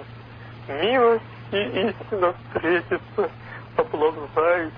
[0.67, 3.29] Милость и истина встретятся,
[3.77, 4.73] облажают.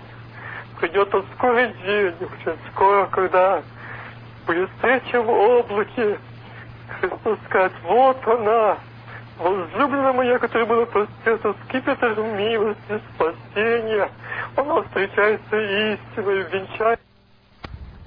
[0.79, 3.61] Придет он скорый день, очень скоро, когда
[4.45, 6.19] будет встреча в облаке.
[6.99, 8.77] Христос скажет, вот она,
[9.39, 14.09] возлюбленная моя, которая была простерта скипетр милости, спасения.
[14.55, 16.99] Она встречается истиной, венчает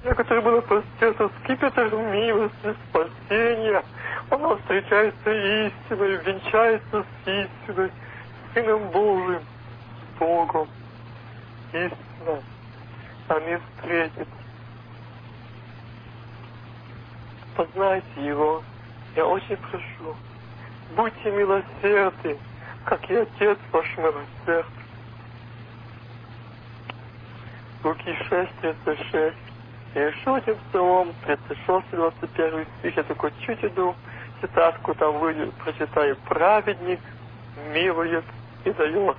[0.08, 3.82] я, которая была простерта скипетр милости, спасения.
[4.30, 7.90] Она встречается истиной, венчается с истиной,
[8.54, 9.42] Сыном Божиим,
[10.18, 10.68] Богом.
[11.72, 12.42] Истина.
[13.28, 14.26] Они встретятся.
[17.54, 18.62] Познайте Его.
[19.14, 20.16] Я очень прошу.
[20.96, 22.38] Будьте милосердны,
[22.84, 24.66] как и Отец ваш милосерд.
[27.84, 29.36] Луки 6, 36.
[29.94, 32.96] Один псалом, 36, 21 стих.
[32.96, 33.94] Я такой чуть иду,
[34.40, 36.16] цитатку там выйду, прочитаю.
[36.28, 37.00] Праведник
[37.72, 38.24] милует
[38.64, 39.16] и дает.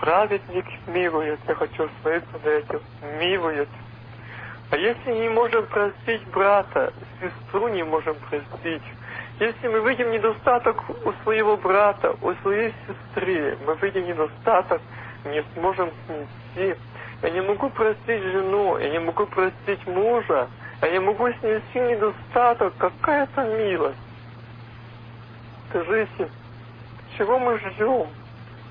[0.00, 1.40] Праведник милует.
[1.48, 2.80] Я хочу остановиться на этим.
[3.18, 3.68] Милует.
[4.70, 8.82] А если не можем простить брата, сестру не можем простить,
[9.38, 14.80] если мы видим недостаток у своего брата, у своей сестры, мы видим недостаток,
[15.24, 16.78] не сможем снести.
[17.22, 20.48] Я не могу простить жену, я не могу простить мужа,
[20.82, 22.74] я не могу снести недостаток.
[22.76, 23.96] Какая это милость?
[25.70, 26.28] Скажите,
[27.16, 28.06] чего мы ждем?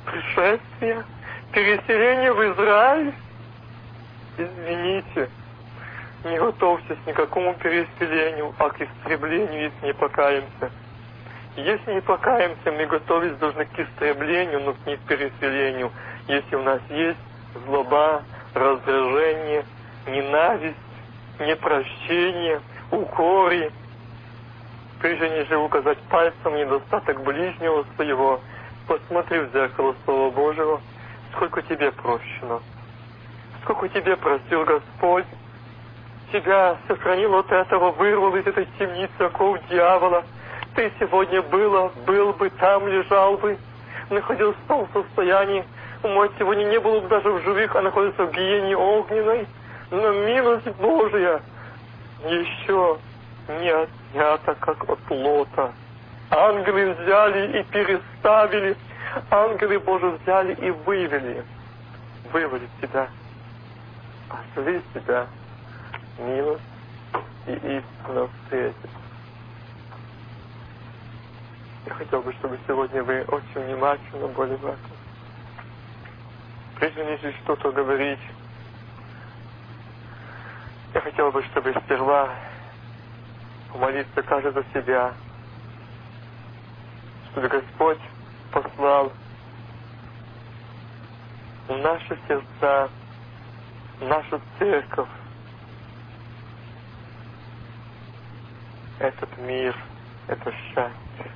[0.05, 1.03] Пришествие?
[1.51, 3.13] Переселение в Израиль?
[4.38, 5.29] Извините,
[6.23, 10.71] не готовьтесь к никакому переселению, а к истреблению, если не покаемся.
[11.55, 15.91] Если не покаемся, мы готовить должны к истреблению, но не к переселению.
[16.27, 17.17] Если у нас есть
[17.65, 19.65] злоба, раздражение,
[20.08, 20.78] ненависть,
[21.39, 23.72] непрощение, укоры,
[25.02, 28.41] прежде нежели указать пальцем недостаток ближнего своего,
[28.88, 30.82] посмотри в зеркало Слова Божьего,
[31.34, 32.62] сколько тебе прощено,
[33.63, 35.26] сколько тебе простил Господь,
[36.32, 40.24] тебя сохранил от этого, вырвал из этой темницы оков дьявола.
[40.76, 43.58] Ты сегодня было, был бы, там лежал бы,
[44.10, 45.63] находился в том состоянии,
[46.08, 49.48] мой сегодня не был бы даже в живых, а находится в гиене огненной.
[49.91, 51.41] Но милость Божья
[52.26, 52.98] еще
[53.48, 55.72] не отнята, как от лота.
[56.32, 58.76] Ангелы взяли и переставили.
[59.30, 61.44] Ангелы Божьи взяли и вывели.
[62.32, 63.08] Вывели тебя.
[64.28, 65.28] Пошли тебя
[66.18, 66.62] милость
[67.48, 68.89] и истина встретит.
[71.86, 74.80] Я хотел бы, чтобы сегодня вы очень внимательно были в этом.
[76.80, 78.20] Прежде нежели что-то говорить,
[80.94, 82.30] я хотел бы, чтобы сперва
[83.72, 85.14] помолиться каждый за себя,
[87.32, 88.00] чтобы Господь
[88.52, 89.12] послал
[91.68, 92.90] в наши сердца,
[94.02, 95.10] нашу церковь,
[99.00, 99.76] этот мир,
[100.28, 101.32] это счастье.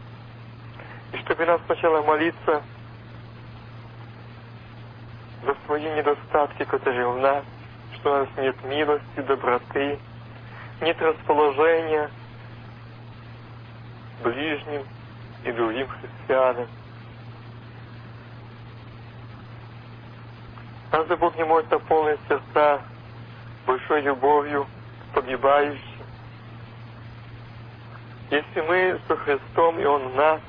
[1.13, 2.61] И чтобы нам сначала молиться
[5.43, 7.43] за свои недостатки, которые у нас,
[7.95, 9.99] что у нас нет милости, доброты,
[10.81, 12.09] нет расположения
[14.23, 14.83] ближним
[15.43, 16.67] и другим христианам.
[20.91, 22.81] Разве Бог не может наполнить сердца
[23.65, 24.65] большой любовью
[25.13, 25.83] погибающим?
[28.31, 30.39] Если мы со Христом, и Он в нас,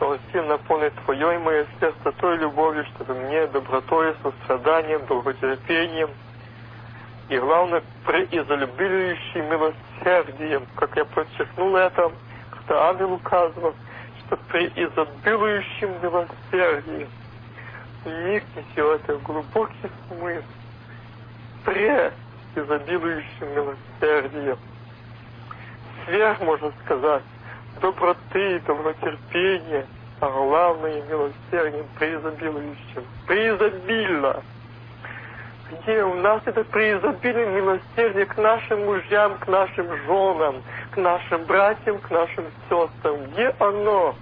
[0.00, 6.08] то Он сильно наполнит Твое и мое сердце той любовью, чтобы мне добротой, состраданием, долготерпением,
[7.28, 12.10] и главное, преизолюбляющим милосердием, как я подчеркнул это,
[12.50, 13.74] когда ангел указывал,
[14.26, 17.08] что преизобилующим милосердием.
[18.04, 20.46] Вникните в это глубокий смысл.
[21.66, 24.58] Преизобилующим милосердием
[26.06, 27.22] сверх, можно сказать,
[27.80, 29.86] доброты, добротерпения,
[30.20, 33.04] а главное милосердием преизобилующим.
[33.26, 34.42] Преизобильно.
[35.70, 41.98] Где у нас это преизобильное милосердие к нашим мужьям, к нашим женам, к нашим братьям,
[41.98, 43.24] к нашим сестрам?
[43.32, 44.14] Где оно?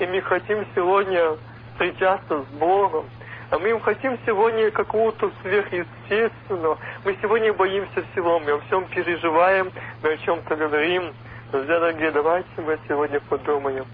[0.00, 1.36] И мы хотим сегодня
[1.72, 3.04] встречаться с Богом,
[3.50, 6.78] а мы им хотим сегодня какого-то сверхъестественного.
[7.04, 9.70] Мы сегодня боимся всего, мы о всем переживаем,
[10.02, 11.14] мы о чем-то говорим.
[11.50, 13.86] Дорогие, давайте мы сегодня подумаем,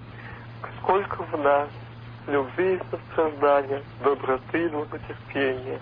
[0.81, 1.69] сколько в нас
[2.27, 5.79] любви и сострадания, доброты и долготерпения.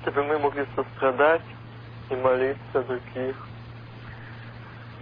[0.00, 1.42] Чтобы мы могли сострадать
[2.08, 3.36] и молиться других.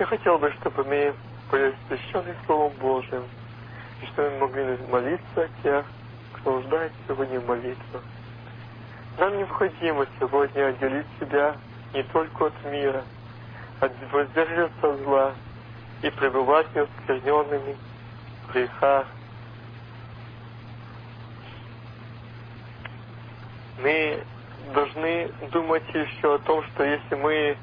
[0.01, 1.15] Я хотел бы, чтобы мы
[1.53, 3.23] были освящены Словом Божьим,
[4.03, 5.87] и чтобы мы могли молиться о тех,
[6.33, 8.03] кто нуждается сегодня в молитвах.
[9.17, 11.55] Нам необходимо сегодня отделить себя
[11.95, 13.05] не только от мира,
[14.13, 15.33] воздерживаться зла
[16.03, 17.77] и пребывать неоскверненными
[18.47, 19.07] в грехах.
[23.83, 24.23] Мы
[24.75, 27.57] должны думать еще о том, что если мы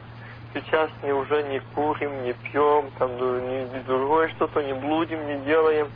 [0.54, 3.40] сейчас не уже не курим, не пьем, там ну,
[3.74, 5.88] не другое что-то, не блудим, не делаем,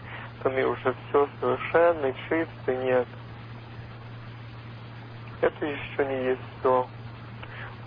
[0.43, 3.07] то мы уже все совершенно чисто нет.
[5.41, 6.87] Это еще не есть все.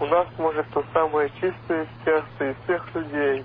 [0.00, 3.44] У нас может то самое чистое сердце из всех людей,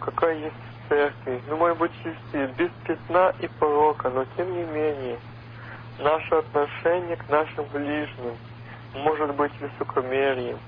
[0.00, 1.40] какая есть в церкви.
[1.48, 5.18] Ну, может быть, чистые, без пятна и порока, но тем не менее,
[5.98, 8.36] наше отношение к нашим ближним
[8.94, 10.58] может быть высокомерием,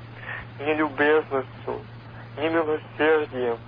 [0.61, 1.81] нелюбезностью,
[2.39, 3.59] немилосердием.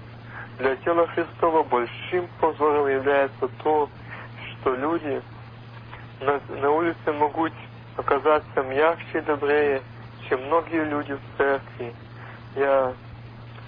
[0.59, 3.91] Для тела Христова большим позором является то,
[4.53, 5.21] что люди
[6.21, 7.53] на, на улице могут
[7.97, 9.83] оказаться мягче и добрее,
[10.29, 11.95] чем многие люди в церкви.
[12.57, 12.95] Я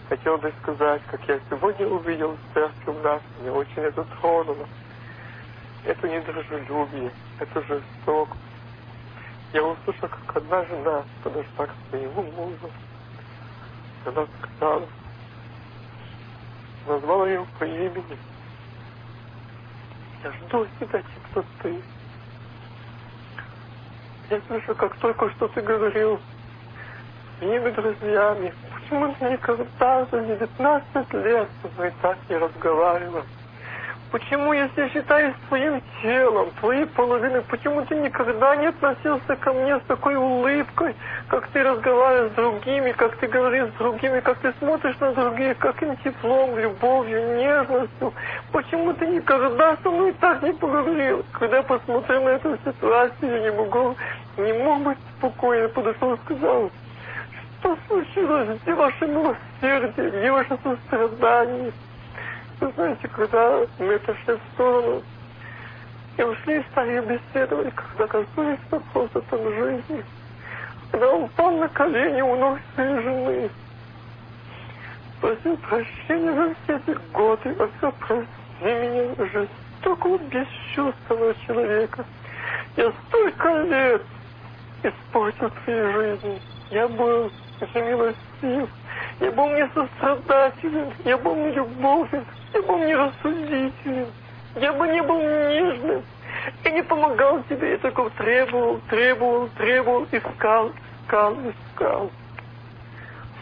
[0.08, 4.66] хотел бы сказать, как я сегодня увидел в церкви у нас, мне очень это тронуло.
[5.84, 8.40] Это не дружелюбие, это жестокость.
[9.52, 12.70] Я услышал, как одна жена подошла к своему мужу.
[14.04, 14.86] Она сказала,
[16.86, 18.18] назвала его по имени.
[20.24, 21.80] Я жду тебя, кто ты.
[24.30, 26.20] Я слышу, как только что ты говорил
[27.38, 33.22] с моими друзьями, почему ты никогда за 19 лет со мной так не разговаривал?
[34.12, 39.78] Почему, если я считаюсь твоим телом, твоей половиной, почему ты никогда не относился ко мне
[39.78, 40.94] с такой улыбкой,
[41.28, 45.58] как ты разговариваешь с другими, как ты говоришь с другими, как ты смотришь на других,
[45.58, 48.14] каким теплом, любовью, нежностью?
[48.52, 51.24] Почему ты никогда со мной так не поговорил?
[51.32, 53.96] Когда посмотрел на эту ситуацию, я не могу,
[54.38, 56.70] не мог быть спокоен, подошел и сказал,
[57.66, 61.72] что случилось, где ваше милосердие, где ваше сострадание?
[62.60, 65.02] Вы знаете, когда мы отошли в сторону
[66.16, 70.04] и ушли и стали беседовать, когда коснулись вопроса там жизни,
[70.92, 73.50] когда он упал на колени у ног своей жены,
[75.20, 78.26] просил прощения за все эти годы, а все прости
[78.62, 82.04] меня, жестокого, бесчувственного человека.
[82.76, 84.02] Я столько лет
[84.84, 86.40] испортил твоей жизни.
[86.70, 87.30] Я был
[87.60, 88.68] милостив,
[89.20, 94.06] я был не сострадателен, я был не любовен, я был не рассудителен,
[94.56, 96.02] я бы не был нежным.
[96.64, 102.10] Я не помогал тебе, я только требовал, требовал, требовал, искал, искал, искал.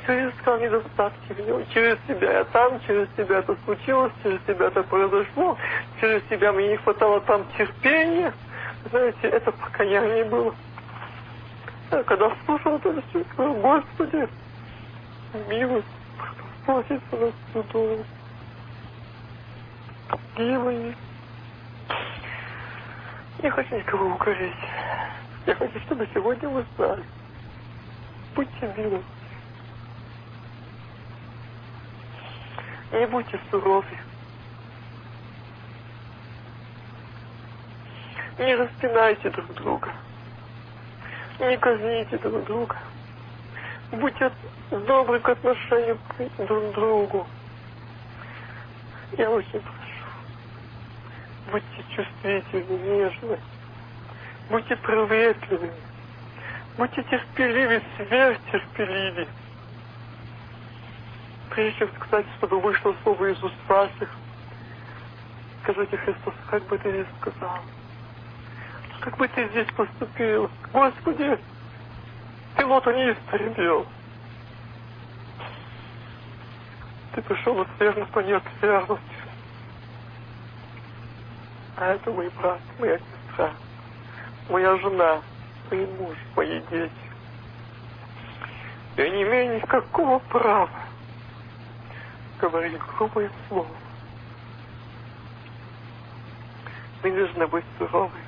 [0.03, 1.65] Все искал недостатки в нем.
[1.73, 5.57] Через себя я там, через себя это случилось, через себя это произошло,
[6.01, 8.33] через себя мне не хватало там терпения.
[8.91, 10.55] Знаете, это покаяние было.
[11.95, 14.29] Я когда слушал это все, говорю, Господи,
[15.49, 15.87] милость,
[16.67, 18.05] просится нас судом.
[20.37, 20.97] Милые.
[23.41, 24.57] Не хочу никого укорить.
[25.47, 27.05] Я хочу, чтобы сегодня вы знали.
[28.35, 29.01] Будьте милы.
[32.93, 33.87] Не будьте суровы.
[38.41, 39.93] Не распинайте друг друга.
[41.41, 42.77] Не казните друг друга.
[43.91, 44.31] Будьте
[44.71, 47.27] добры к отношению к друг другу.
[49.19, 49.85] Я очень прошу.
[51.51, 53.39] Будьте чувствительны, нежны.
[54.49, 55.71] Будьте приветливы.
[56.77, 59.27] Будьте терпеливы, сверхтерпеливы.
[61.51, 64.11] Прежде чем сказать, чтобы вышло слово из уст ваших,
[65.63, 67.59] скажите Христос, как бы ты здесь сказал?
[69.05, 70.51] Как бы ты здесь поступил?
[70.73, 71.39] Господи,
[72.57, 73.87] ты Лота не истребил.
[77.13, 79.05] Ты пришел от верности, не от верности.
[81.77, 83.51] А это мой брат, моя сестра,
[84.49, 85.21] моя жена,
[85.71, 86.91] мой муж, мои дети.
[88.97, 90.71] Я не имею никакого права
[92.41, 93.69] говорить грубое слово.
[97.03, 98.24] Мы должны быть суровы.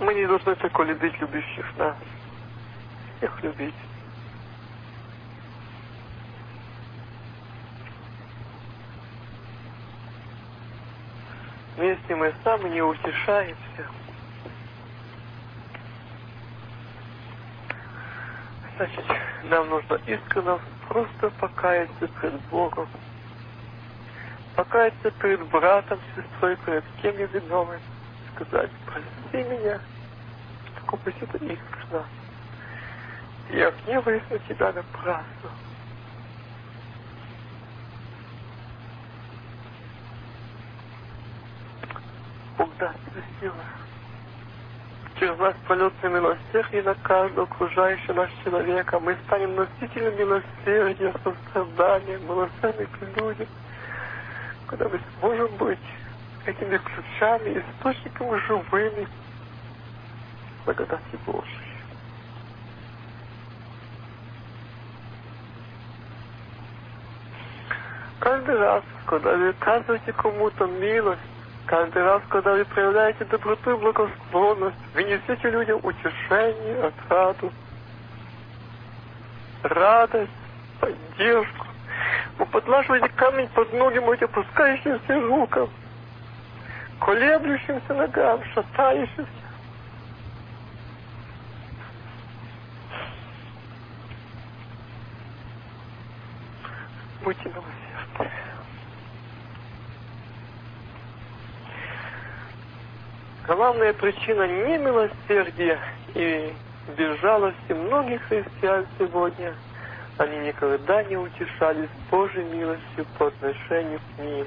[0.00, 1.94] Мы не должны только любить любящих нас.
[3.20, 3.74] Их любить.
[11.76, 13.86] Но если мы сами не утешаемся,
[18.76, 19.04] значит,
[19.44, 22.88] нам нужно искренне просто покаяться перед Богом.
[24.56, 27.80] Покаяться перед братом, сестрой, перед кем я виновен.
[28.34, 29.80] Сказать, прости меня,
[30.86, 32.04] что это искренне.
[33.52, 35.50] Я гневаюсь на тебя напрасно.
[42.56, 43.54] Бог даст тебе силы.
[45.18, 49.00] Через нас полется милосердие на каждого окружающего нас человека.
[49.00, 53.48] Мы станем носителями милосердия, сострадания, милосердия к людям.
[54.66, 55.78] Когда мы сможем быть
[56.46, 59.08] этими ключами, источниками живыми
[60.64, 61.70] благодати Божией.
[68.20, 71.20] Каждый раз, когда вы оказываете кому-то милость,
[71.66, 77.50] каждый раз, когда вы проявляете доброту и благосклонность, вы несете людям утешение, отраду,
[79.62, 80.30] радость,
[80.80, 81.66] поддержку.
[82.38, 85.70] Вы подлаживаете камень под ноги моим опускающимся рукам,
[87.00, 89.26] колеблющимся ногам, шатающимся.
[97.24, 98.30] Будьте милосердны.
[103.46, 105.78] Главная причина немилосердия
[106.14, 106.54] и
[106.96, 109.54] безжалости многих христиан сегодня,
[110.18, 114.46] они никогда не утешались Божьей милостью по отношению к ним.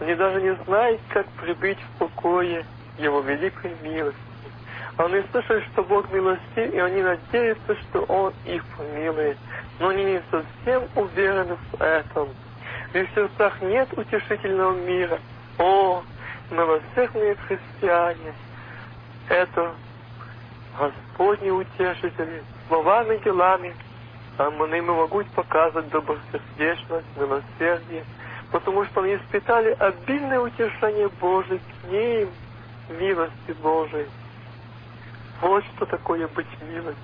[0.00, 2.64] Они даже не знают, как прибыть в покое
[2.98, 4.18] Его великой милости.
[4.98, 9.36] Они слышали, что Бог милостив, и они надеются, что Он их помилует.
[9.78, 12.28] Но они не совсем уверены в этом.
[12.92, 15.18] В сердцах нет утешительного мира.
[15.58, 16.02] О,
[16.50, 18.32] милосердные христиане,
[19.28, 19.72] это
[20.78, 23.74] Господни утешители, словами, делами,
[24.38, 28.04] а они могут показывать добросердечность, милосердие,
[28.50, 32.28] потому что они испытали обильное утешение Божие к ним,
[32.98, 34.06] милости Божией.
[35.40, 36.96] Вот что такое быть милостью.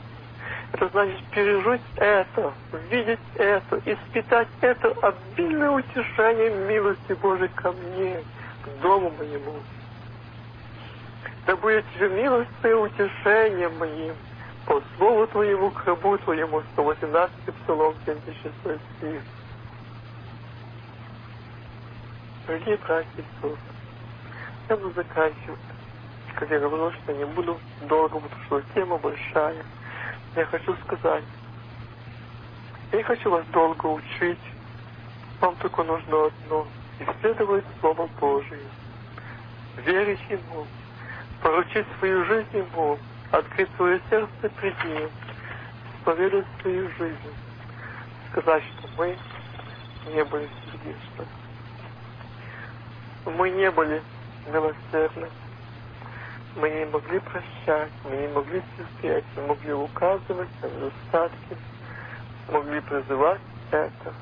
[0.72, 2.53] Это значит пережить это,
[2.90, 8.22] видеть это, испытать это обильное утешение милости Божией ко мне,
[8.64, 9.55] к дому моему.
[11.47, 14.14] Да будет же милость и утешение моим
[14.66, 17.32] по слову Твоему, к рабу Твоему, 118
[17.64, 18.55] Псалом, 76
[18.97, 19.22] стих.
[22.49, 23.07] И сестры,
[24.68, 25.61] я буду заканчивать.
[26.34, 29.64] Как я говорил, что не буду долго, потому что тема большая.
[30.34, 31.24] Я хочу сказать,
[32.90, 34.38] я не хочу вас долго учить.
[35.40, 36.66] Вам только нужно одно—
[37.01, 38.61] исследовать Слово Божие,
[39.84, 40.66] верить Ему,
[41.43, 42.99] поручить свою жизнь Ему,
[43.30, 45.11] открыть свое сердце пред Ним,
[45.99, 47.34] исповедать свою жизнь,
[48.30, 49.16] сказать, что мы
[50.12, 51.41] не были сердечны.
[53.25, 54.03] Мы не были
[54.47, 55.29] милосердны.
[56.57, 61.57] Мы не могли прощать, мы не могли терпеть, мы могли указывать на недостатки,
[62.51, 64.12] могли призывать это.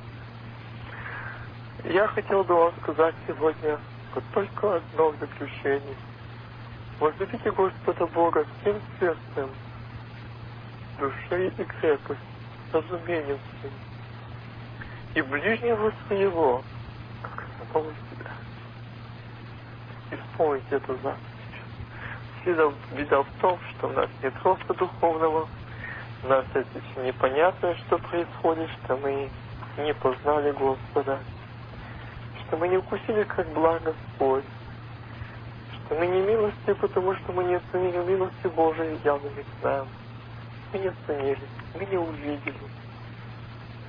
[1.85, 3.79] Я хотел бы вам сказать сегодня
[4.15, 5.97] вот только одно в заключение.
[7.01, 9.51] Возлюбите Господа Бога всем сердцем,
[10.99, 12.21] душой и крепость,
[12.73, 13.73] разумением всем,
[15.15, 16.63] и ближнего своего,
[17.23, 17.93] как самого
[20.11, 20.19] себя.
[20.19, 21.19] Исполните это заповедь.
[22.43, 25.47] Всегда беда в том, что у нас нет роста духовного,
[26.23, 29.29] у нас это непонятно, что происходит, что мы
[29.79, 31.19] не познали Господа,
[32.47, 34.45] что мы не укусили как благо Господь,
[35.73, 39.87] что мы не милости, потому что мы не оценили милости Божией явными к нам.
[40.73, 41.43] Мы не оценили,
[41.75, 42.55] мы не увидели,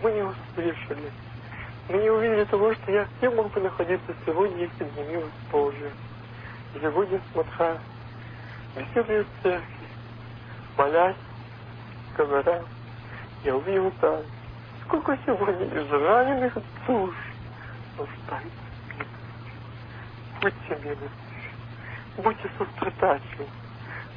[0.01, 1.11] мы не услышали,
[1.89, 5.31] мы не увидели того, что я где мог бы находиться сегодня, если бы не милость
[5.51, 5.91] Божия.
[7.33, 7.77] Смотря,
[8.75, 9.87] беседуя в церкви,
[10.77, 11.15] молясь,
[12.17, 12.61] говоря,
[13.43, 14.21] я увидел там,
[14.85, 16.53] сколько сегодня израненных
[16.85, 17.15] душ
[17.97, 18.49] нуждается
[18.87, 21.09] в Будьте милостивы,
[22.17, 23.47] будьте сострадательны,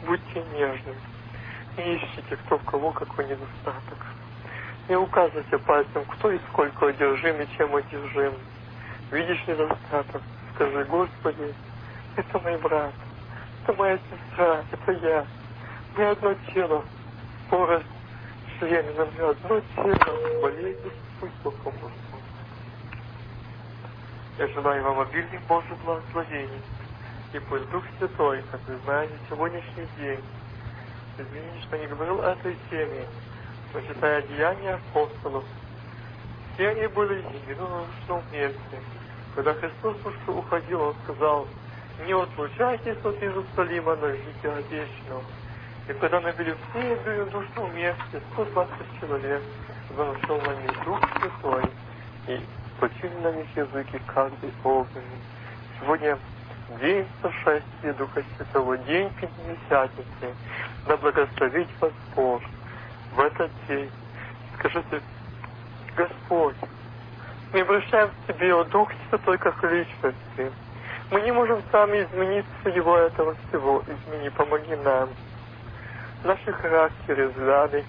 [0.07, 0.95] будьте нежны.
[1.77, 3.99] Не ищите, кто в кого какой недостаток.
[4.89, 8.35] Не указывайте пальцем, кто и сколько одержим и чем одержим.
[9.11, 10.23] Видишь недостаток,
[10.55, 11.55] скажи, Господи,
[12.17, 12.93] это мой брат,
[13.63, 15.27] это моя сестра, это я.
[15.97, 16.85] Мы одно тело,
[17.51, 17.87] порость
[18.59, 21.91] члены, мы одно тело, болезнь, пусть Бог поможет.
[24.39, 26.63] Я желаю вам обильных Божьих благословений.
[27.33, 30.21] И пусть Дух Святой, как вы знаете, сегодняшний день,
[31.19, 33.07] извините, что не говорил о этой теме,
[33.73, 35.45] но читая Деяния апостолов,
[36.55, 38.59] все они были едино в месте.
[39.35, 39.97] Когда Христос
[40.29, 41.49] уходил, Он сказал,
[42.07, 45.23] не отлучайтесь от Иерусалима, но ждите обещанного.
[45.89, 48.71] И когда набили все единодушном месте, 120
[49.01, 49.43] человек,
[49.97, 51.65] заношел на них Дух Святой,
[52.27, 52.41] и
[52.81, 55.21] почили на них языки каждый огненный.
[55.81, 56.19] Сегодня
[56.81, 60.35] день сошествия Духа Святого, день Пятидесятницы.
[60.87, 62.43] Да благословить вас Бог
[63.15, 63.91] в этот день.
[64.59, 65.01] Скажите,
[65.97, 66.57] Господь,
[67.53, 70.51] мы обращаем к Тебе, о Дух Святой, как личности.
[71.11, 73.83] Мы не можем сами изменить своего этого всего.
[73.87, 75.11] Измени, помоги нам.
[76.25, 77.85] Наши характеры, взгляды,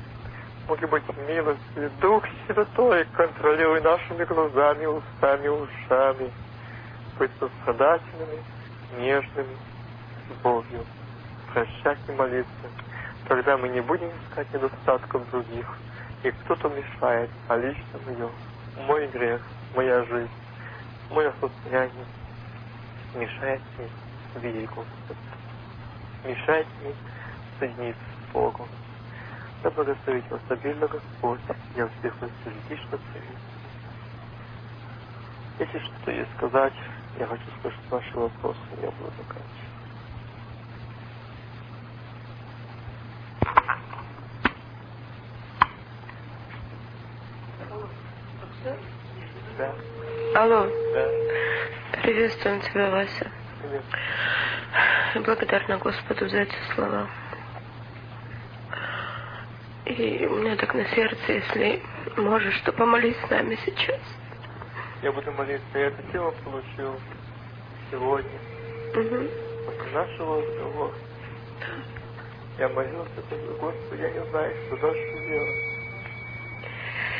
[0.68, 1.92] могут быть милости.
[2.02, 6.30] Дух Святой, контролируй нашими глазами, устами, ушами.
[7.18, 8.44] Быть сострадательными,
[9.00, 9.56] нежными,
[10.30, 10.86] с Богом.
[11.54, 12.68] Прощать и молиться.
[13.30, 15.66] Тогда мы не будем искать недостатков других.
[16.24, 18.30] И кто-то мешает, а лично мое.
[18.86, 19.42] Мой грех,
[19.74, 20.30] моя жизнь,
[21.10, 22.06] мое состояние
[23.16, 23.62] мешает
[24.36, 25.20] видеть Господа.
[26.24, 26.94] Мешает мне
[27.60, 28.68] соединиться с Богом.
[29.64, 31.40] Да благословить вас обильно Господь.
[31.76, 31.92] Я вас
[32.44, 33.38] сердечно целую.
[35.60, 36.74] Если что-то есть сказать,
[37.20, 39.66] я хочу слышать ваши вопросы, я буду заканчивать.
[49.58, 49.74] Да.
[50.36, 51.26] Алло, Да.
[52.26, 53.32] Приветствуем тебя, Вася.
[55.14, 57.08] И благодарна Господу за эти слова.
[59.86, 61.82] И у меня так на сердце, если
[62.18, 64.02] можешь, то помолись с нами сейчас.
[65.04, 65.64] Я буду молиться.
[65.76, 67.00] Я эту тему получил
[67.92, 68.40] сегодня.
[68.96, 69.30] Мгм.
[69.68, 70.94] После нашего разговора.
[72.58, 73.22] Я молился,
[73.60, 75.76] Господи, я не знаю, что дальше делать.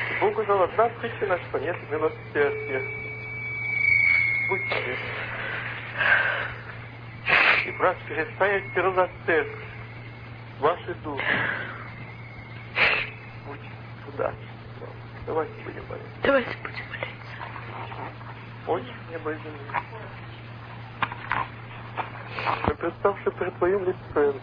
[0.10, 3.05] И Бог сказал, одна причина, что нет милосердия.
[4.48, 4.98] Будьте милы.
[7.66, 9.64] И брат, перестанет терзать церковь.
[10.60, 11.24] Ваши души.
[13.48, 13.70] Будьте
[14.06, 14.34] туда.
[15.26, 16.10] Давайте будем молиться.
[16.22, 17.16] Давайте будем молиться.
[18.68, 19.60] Очень небо и земли.
[22.68, 24.40] Мы представши пред Твоим лицем,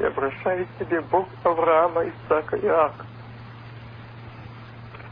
[0.00, 3.11] и обращаюсь к Тебе, Бог Авраама, Исаака и Иакова.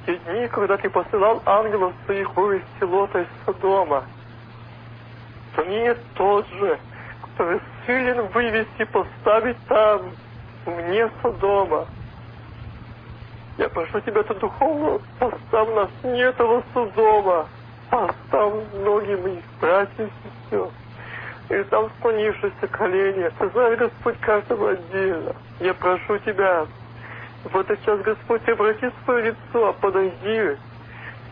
[0.06, 4.04] Те дни, когда Ты посылал ангелов своих вывести Лота из Содома,
[5.54, 6.78] то не тот же,
[7.22, 10.10] который силен вывести и поставить там,
[10.64, 11.86] вне Содома.
[13.58, 17.46] Я прошу тебя, ты духовно поставь нас не этого Содома,
[17.90, 20.68] а оставь ноги моих братьев и сестер.
[21.50, 23.30] И там склонившиеся колени.
[23.38, 25.34] Ты знаешь, Господь, каждого отдельно.
[25.58, 26.66] Я прошу тебя,
[27.44, 30.56] в этот час, Господь, обрати свое лицо, подойди.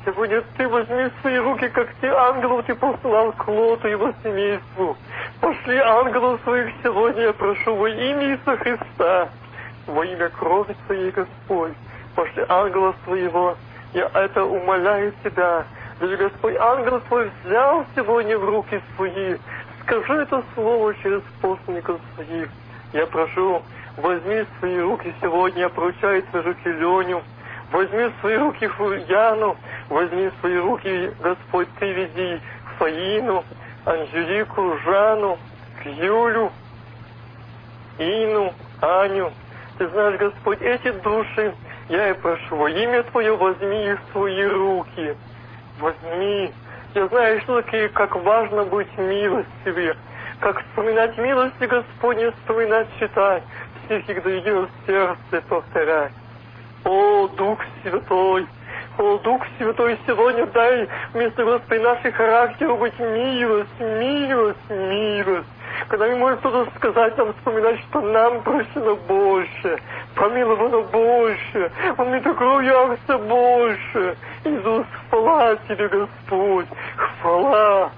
[0.05, 4.13] Сегодня ты возьми в свои руки, как те ангелов ты посылал к Лоту и его
[4.23, 4.97] семейству.
[5.41, 9.29] Пошли ангелов своих сегодня, я прошу, во имя Иисуса Христа,
[9.87, 11.73] во имя крови Твоей, Господь.
[12.15, 13.57] Пошли ангела своего,
[13.93, 15.65] я это умоляю Тебя.
[16.01, 19.37] Ведь Господь ангел свой взял сегодня в руки свои.
[19.83, 22.49] Скажи это слово через посланников своих.
[22.93, 23.63] Я прошу,
[23.99, 27.23] возьми в свои руки сегодня, я поручаю твои руки Леню,
[27.73, 28.71] возьми в свои руки
[29.09, 29.57] Яну,
[29.89, 32.41] возьми в свои руки, Господь, ты веди
[32.79, 33.45] Фаину,
[33.85, 35.39] Анжелику, Жанну,
[35.85, 36.51] Юлю,
[37.99, 39.33] Ину, Аню.
[39.79, 41.55] Ты знаешь, Господь, эти души,
[41.89, 45.17] я и прошу, во имя Твое возьми их в свои руки.
[45.81, 46.53] Возьми.
[46.95, 49.97] Я знаю, что как важно быть милостивее,
[50.41, 53.43] как вспоминать милости Господне, вспоминать, читать,
[53.89, 56.13] когда идет в сердце, повторять.
[56.85, 58.47] О, Дух Святой!
[58.99, 65.49] О, Дух Святой, сегодня дай вместо Господи наших характеров быть милость, милость, милость.
[65.89, 69.79] Когда не может кто-то сказать нам, вспоминать, что нам прощено больше,
[70.15, 74.17] помиловано больше, Он не такой явится больше.
[74.45, 76.67] Иисус, хвала Тебе, Господь,
[77.21, 77.91] хвала,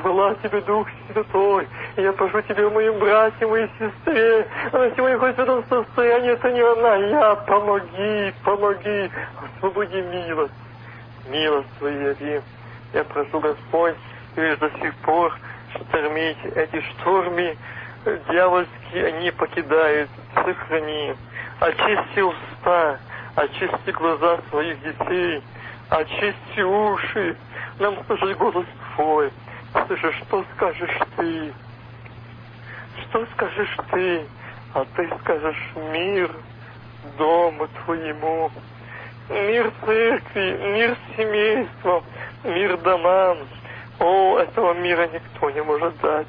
[0.00, 1.66] хвала Тебе, Дух Святой.
[1.96, 6.50] И я прошу Тебя, моим братьям, моей сестре, она сегодня хоть в этом состоянии, это
[6.52, 9.10] не она, я, помоги, помоги,
[9.56, 10.52] освободи милость,
[11.28, 12.40] милость Твою яви.
[12.92, 13.96] Я прошу, Господь,
[14.36, 15.32] лишь до сих пор
[15.74, 17.56] штормить эти штормы
[18.28, 21.14] дьявольские, они покидают, сохрани.
[21.60, 22.98] Очисти уста,
[23.34, 25.42] очисти глаза своих детей,
[25.88, 27.36] очисти уши,
[27.78, 29.30] нам слышать голос Твой,
[29.84, 31.52] Слышишь, что скажешь ты?
[33.02, 34.26] Что скажешь ты?
[34.74, 36.30] А ты скажешь мир
[37.18, 38.50] дому твоему,
[39.28, 42.02] мир церкви, мир семейства,
[42.44, 43.38] мир домам.
[43.98, 46.26] О, этого мира никто не может дать.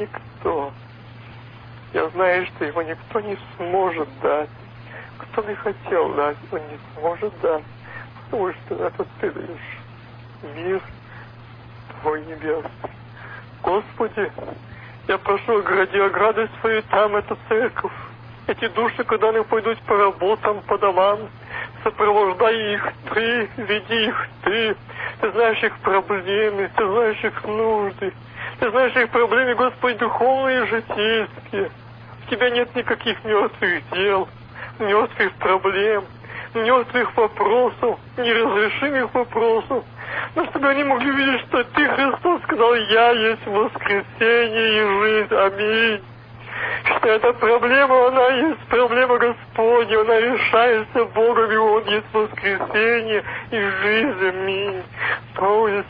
[0.00, 0.72] Никто.
[1.92, 4.50] Я знаю, что его никто не сможет дать.
[5.18, 7.62] Кто бы хотел дать, он не сможет дать.
[8.24, 9.78] Потому что это ты даешь
[10.56, 10.82] мир
[12.04, 12.70] твой небесный.
[13.62, 14.30] Господи,
[15.08, 17.92] я прошу, огради оградой свою там, эту церковь.
[18.46, 21.18] Эти души, когда они пойдут по работам, по домам,
[21.82, 24.76] сопровождай их Ты, веди их Ты.
[25.20, 28.12] Ты знаешь их проблемы, Ты знаешь их нужды.
[28.60, 31.70] Ты знаешь их проблемы, Господь, духовные и житейские.
[32.26, 34.28] У Тебя нет никаких мертвых дел,
[34.78, 36.04] мертвых проблем,
[36.54, 39.84] мертвых вопросов, неразрешимых вопросов.
[40.34, 45.34] Но чтобы они могли видеть, что Ты, Христос, сказал, Я есть воскресение и жизнь.
[45.34, 46.02] Аминь
[46.84, 53.58] что эта проблема, она есть проблема Господня, она решается Богом, и Он есть воскресение и
[53.58, 54.28] жизнь.
[54.28, 54.82] Аминь.
[55.34, 55.88] То есть,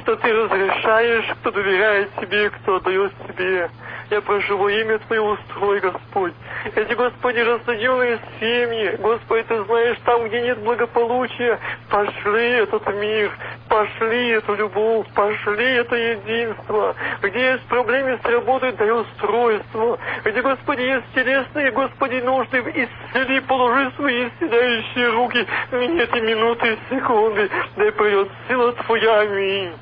[0.00, 3.70] что Ты разрешаешь, кто доверяет Тебе, кто дает Тебе.
[4.10, 6.34] Я прошу во имя Твое устрой, Господь.
[6.74, 11.58] Эти, Господи, рассуденные семьи, Господи, Ты знаешь, там, где нет благополучия,
[11.90, 13.32] пошли этот мир,
[13.68, 16.94] пошли эту любовь, пошли это единство.
[17.22, 19.98] Где есть проблемы с работой, дай устройство.
[20.24, 27.50] Где, Господи, есть телесные, Господи, нужды, исцели, положи свои исцеляющие руки минуты и секунды.
[27.76, 29.72] Дай придет сила Твоя, аминь.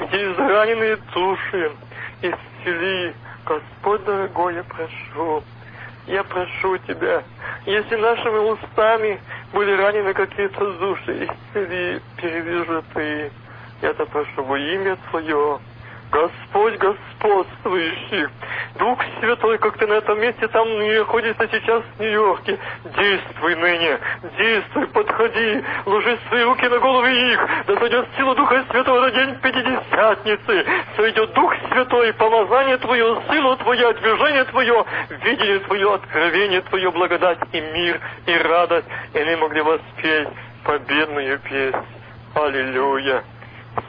[0.00, 1.72] Где израненные души,
[2.20, 3.14] исцели,
[3.44, 5.42] Господь дорогой, я прошу,
[6.06, 7.22] я прошу Тебя,
[7.66, 9.20] если нашими устами
[9.52, 13.30] были ранены какие-то души, исцели, перевяжи Ты.
[13.82, 15.58] Я это прошу во имя Твое.
[16.14, 18.28] Господь господствующий,
[18.78, 23.98] Дух Святой, как ты на этом месте там находишься сейчас в Нью-Йорке, действуй ныне,
[24.38, 29.34] действуй, подходи, ложи свои руки на головы их, да сойдет сила Духа Святого на день
[29.40, 30.64] Пятидесятницы,
[30.96, 34.84] сойдет Дух Святой, помазание Твое, сила Твоя, движение Твое,
[35.20, 40.28] видение Твое, откровение Твое, благодать и мир, и радость, и они могли воспеть
[40.62, 41.76] победную песнь.
[42.36, 43.24] Аллилуйя!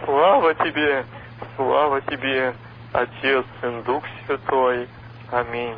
[0.03, 1.05] Слава Тебе!
[1.55, 2.53] Слава Тебе,
[2.93, 4.87] Отец и Дух Святой.
[5.31, 5.75] Аминь.